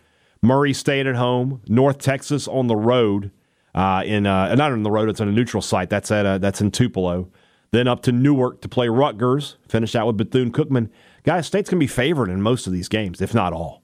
Murray 0.41 0.73
State 0.73 1.07
at 1.07 1.15
home, 1.15 1.61
North 1.67 1.99
Texas 1.99 2.47
on 2.47 2.67
the 2.67 2.75
road. 2.75 3.31
Uh, 3.73 4.03
in 4.05 4.25
uh, 4.27 4.53
not 4.55 4.71
on 4.71 4.83
the 4.83 4.91
road, 4.91 5.09
it's 5.09 5.19
on 5.19 5.27
a 5.27 5.31
neutral 5.31 5.61
site. 5.61 5.89
That's 5.89 6.11
at 6.11 6.25
uh, 6.25 6.37
that's 6.37 6.61
in 6.61 6.71
Tupelo. 6.71 7.29
Then 7.71 7.87
up 7.87 8.03
to 8.03 8.11
Newark 8.11 8.61
to 8.61 8.69
play 8.69 8.87
Rutgers. 8.87 9.57
Finish 9.67 9.95
out 9.95 10.05
with 10.05 10.17
Bethune 10.17 10.51
Cookman. 10.51 10.89
Guys, 11.23 11.47
State's 11.47 11.69
gonna 11.69 11.79
be 11.79 11.87
favored 11.87 12.29
in 12.29 12.41
most 12.41 12.67
of 12.67 12.73
these 12.73 12.87
games, 12.87 13.19
if 13.19 13.33
not 13.33 13.51
all. 13.51 13.81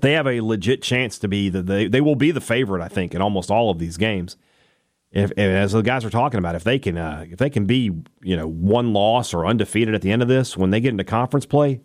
They 0.00 0.12
have 0.12 0.26
a 0.26 0.40
legit 0.40 0.82
chance 0.82 1.18
to 1.18 1.28
be 1.28 1.48
the 1.50 1.62
they 1.62 1.86
they 1.86 2.00
will 2.00 2.16
be 2.16 2.30
the 2.30 2.40
favorite, 2.40 2.82
I 2.82 2.88
think, 2.88 3.14
in 3.14 3.20
almost 3.20 3.50
all 3.50 3.70
of 3.70 3.78
these 3.78 3.96
games. 3.96 4.36
If, 5.12 5.30
as 5.38 5.72
the 5.72 5.82
guys 5.82 6.04
are 6.04 6.10
talking 6.10 6.38
about, 6.38 6.56
if 6.56 6.64
they 6.64 6.78
can 6.78 6.96
uh, 6.96 7.26
if 7.30 7.38
they 7.38 7.50
can 7.50 7.66
be 7.66 7.92
you 8.22 8.36
know 8.36 8.48
one 8.48 8.94
loss 8.94 9.34
or 9.34 9.46
undefeated 9.46 9.94
at 9.94 10.00
the 10.00 10.10
end 10.10 10.22
of 10.22 10.28
this, 10.28 10.56
when 10.56 10.70
they 10.70 10.80
get 10.80 10.90
into 10.90 11.04
conference 11.04 11.44
play, 11.44 11.80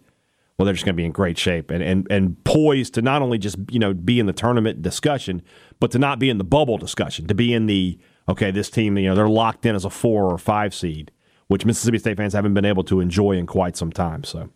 well, 0.61 0.67
they're 0.67 0.75
just 0.75 0.85
going 0.85 0.93
to 0.93 0.97
be 0.97 1.05
in 1.05 1.11
great 1.11 1.39
shape 1.39 1.71
and, 1.71 1.83
and 1.83 2.05
and 2.11 2.43
poised 2.43 2.93
to 2.93 3.01
not 3.01 3.23
only 3.23 3.39
just 3.39 3.57
you 3.71 3.79
know 3.79 3.95
be 3.95 4.19
in 4.19 4.27
the 4.27 4.31
tournament 4.31 4.83
discussion, 4.83 5.41
but 5.79 5.89
to 5.89 5.97
not 5.97 6.19
be 6.19 6.29
in 6.29 6.37
the 6.37 6.43
bubble 6.43 6.77
discussion, 6.77 7.25
to 7.25 7.33
be 7.33 7.51
in 7.51 7.65
the 7.65 7.97
okay, 8.29 8.51
this 8.51 8.69
team 8.69 8.95
you 8.95 9.09
know 9.09 9.15
they're 9.15 9.27
locked 9.27 9.65
in 9.65 9.73
as 9.73 9.85
a 9.85 9.89
four 9.89 10.31
or 10.31 10.37
five 10.37 10.75
seed, 10.75 11.09
which 11.47 11.65
Mississippi 11.65 11.97
State 11.97 12.15
fans 12.15 12.33
haven't 12.33 12.53
been 12.53 12.63
able 12.63 12.83
to 12.83 12.99
enjoy 12.99 13.31
in 13.31 13.47
quite 13.47 13.75
some 13.75 13.91
time. 13.91 14.23
So, 14.23 14.51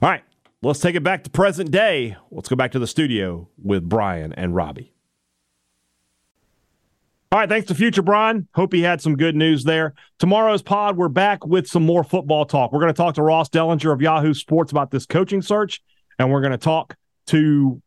all 0.00 0.08
right, 0.08 0.22
let's 0.62 0.80
take 0.80 0.94
it 0.94 1.02
back 1.02 1.22
to 1.24 1.28
present 1.28 1.70
day. 1.70 2.16
Let's 2.30 2.48
go 2.48 2.56
back 2.56 2.72
to 2.72 2.78
the 2.78 2.86
studio 2.86 3.46
with 3.62 3.86
Brian 3.86 4.32
and 4.32 4.54
Robbie. 4.54 4.91
All 7.32 7.38
right, 7.38 7.48
thanks 7.48 7.66
to 7.68 7.74
Future 7.74 8.02
Brian. 8.02 8.46
Hope 8.54 8.74
he 8.74 8.82
had 8.82 9.00
some 9.00 9.16
good 9.16 9.34
news 9.34 9.64
there. 9.64 9.94
Tomorrow's 10.18 10.60
pod, 10.60 10.98
we're 10.98 11.08
back 11.08 11.46
with 11.46 11.66
some 11.66 11.82
more 11.82 12.04
football 12.04 12.44
talk. 12.44 12.72
We're 12.72 12.80
going 12.80 12.92
to 12.92 12.96
talk 12.96 13.14
to 13.14 13.22
Ross 13.22 13.48
Dellenger 13.48 13.90
of 13.90 14.02
Yahoo 14.02 14.34
Sports 14.34 14.70
about 14.70 14.90
this 14.90 15.06
coaching 15.06 15.40
search, 15.40 15.80
and 16.18 16.30
we're 16.30 16.42
going 16.42 16.52
to 16.52 16.58
talk 16.58 16.94
to 17.28 17.80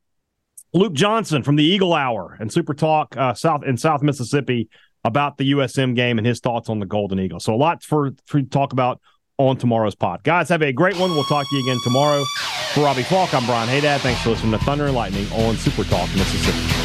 Luke 0.74 0.94
Johnson 0.94 1.44
from 1.44 1.58
the 1.58 1.64
Eagle 1.64 1.94
Hour 1.94 2.36
and 2.40 2.52
Super 2.52 2.74
Talk 2.74 3.16
uh, 3.18 3.36
South 3.36 3.64
in 3.64 3.78
South 3.78 4.02
Mississippi 4.02 4.68
about 5.04 5.38
the 5.38 5.52
USM 5.52 5.96
game 5.96 6.18
and 6.18 6.26
his 6.26 6.40
thoughts 6.40 6.68
on 6.68 6.80
the 6.80 6.88
Golden 6.88 7.20
Eagle. 7.20 7.40
So 7.40 7.54
a 7.54 7.56
lot 7.56 7.84
for 7.84 8.14
for 8.26 8.42
to 8.42 8.48
talk 8.48 8.74
about 8.74 9.00
on 9.38 9.58
tomorrow's 9.58 9.94
pod. 9.94 10.24
Guys, 10.24 10.50
have 10.50 10.64
a 10.64 10.74
great 10.74 10.98
one. 10.98 11.12
We'll 11.12 11.24
talk 11.24 11.48
to 11.48 11.56
you 11.56 11.62
again 11.62 11.78
tomorrow. 11.84 12.24
For 12.74 12.84
Robbie 12.84 13.04
Faulk, 13.04 13.32
I'm 13.36 13.46
Brian 13.46 13.70
Hadad. 13.70 14.02
Thanks 14.02 14.24
for 14.24 14.32
listening 14.32 14.54
to 14.54 14.66
Thunder 14.66 14.88
and 14.88 14.96
Lightning 14.96 15.32
on 15.34 15.56
Super 15.58 15.84
Talk 15.84 16.10
Mississippi. 16.16 16.85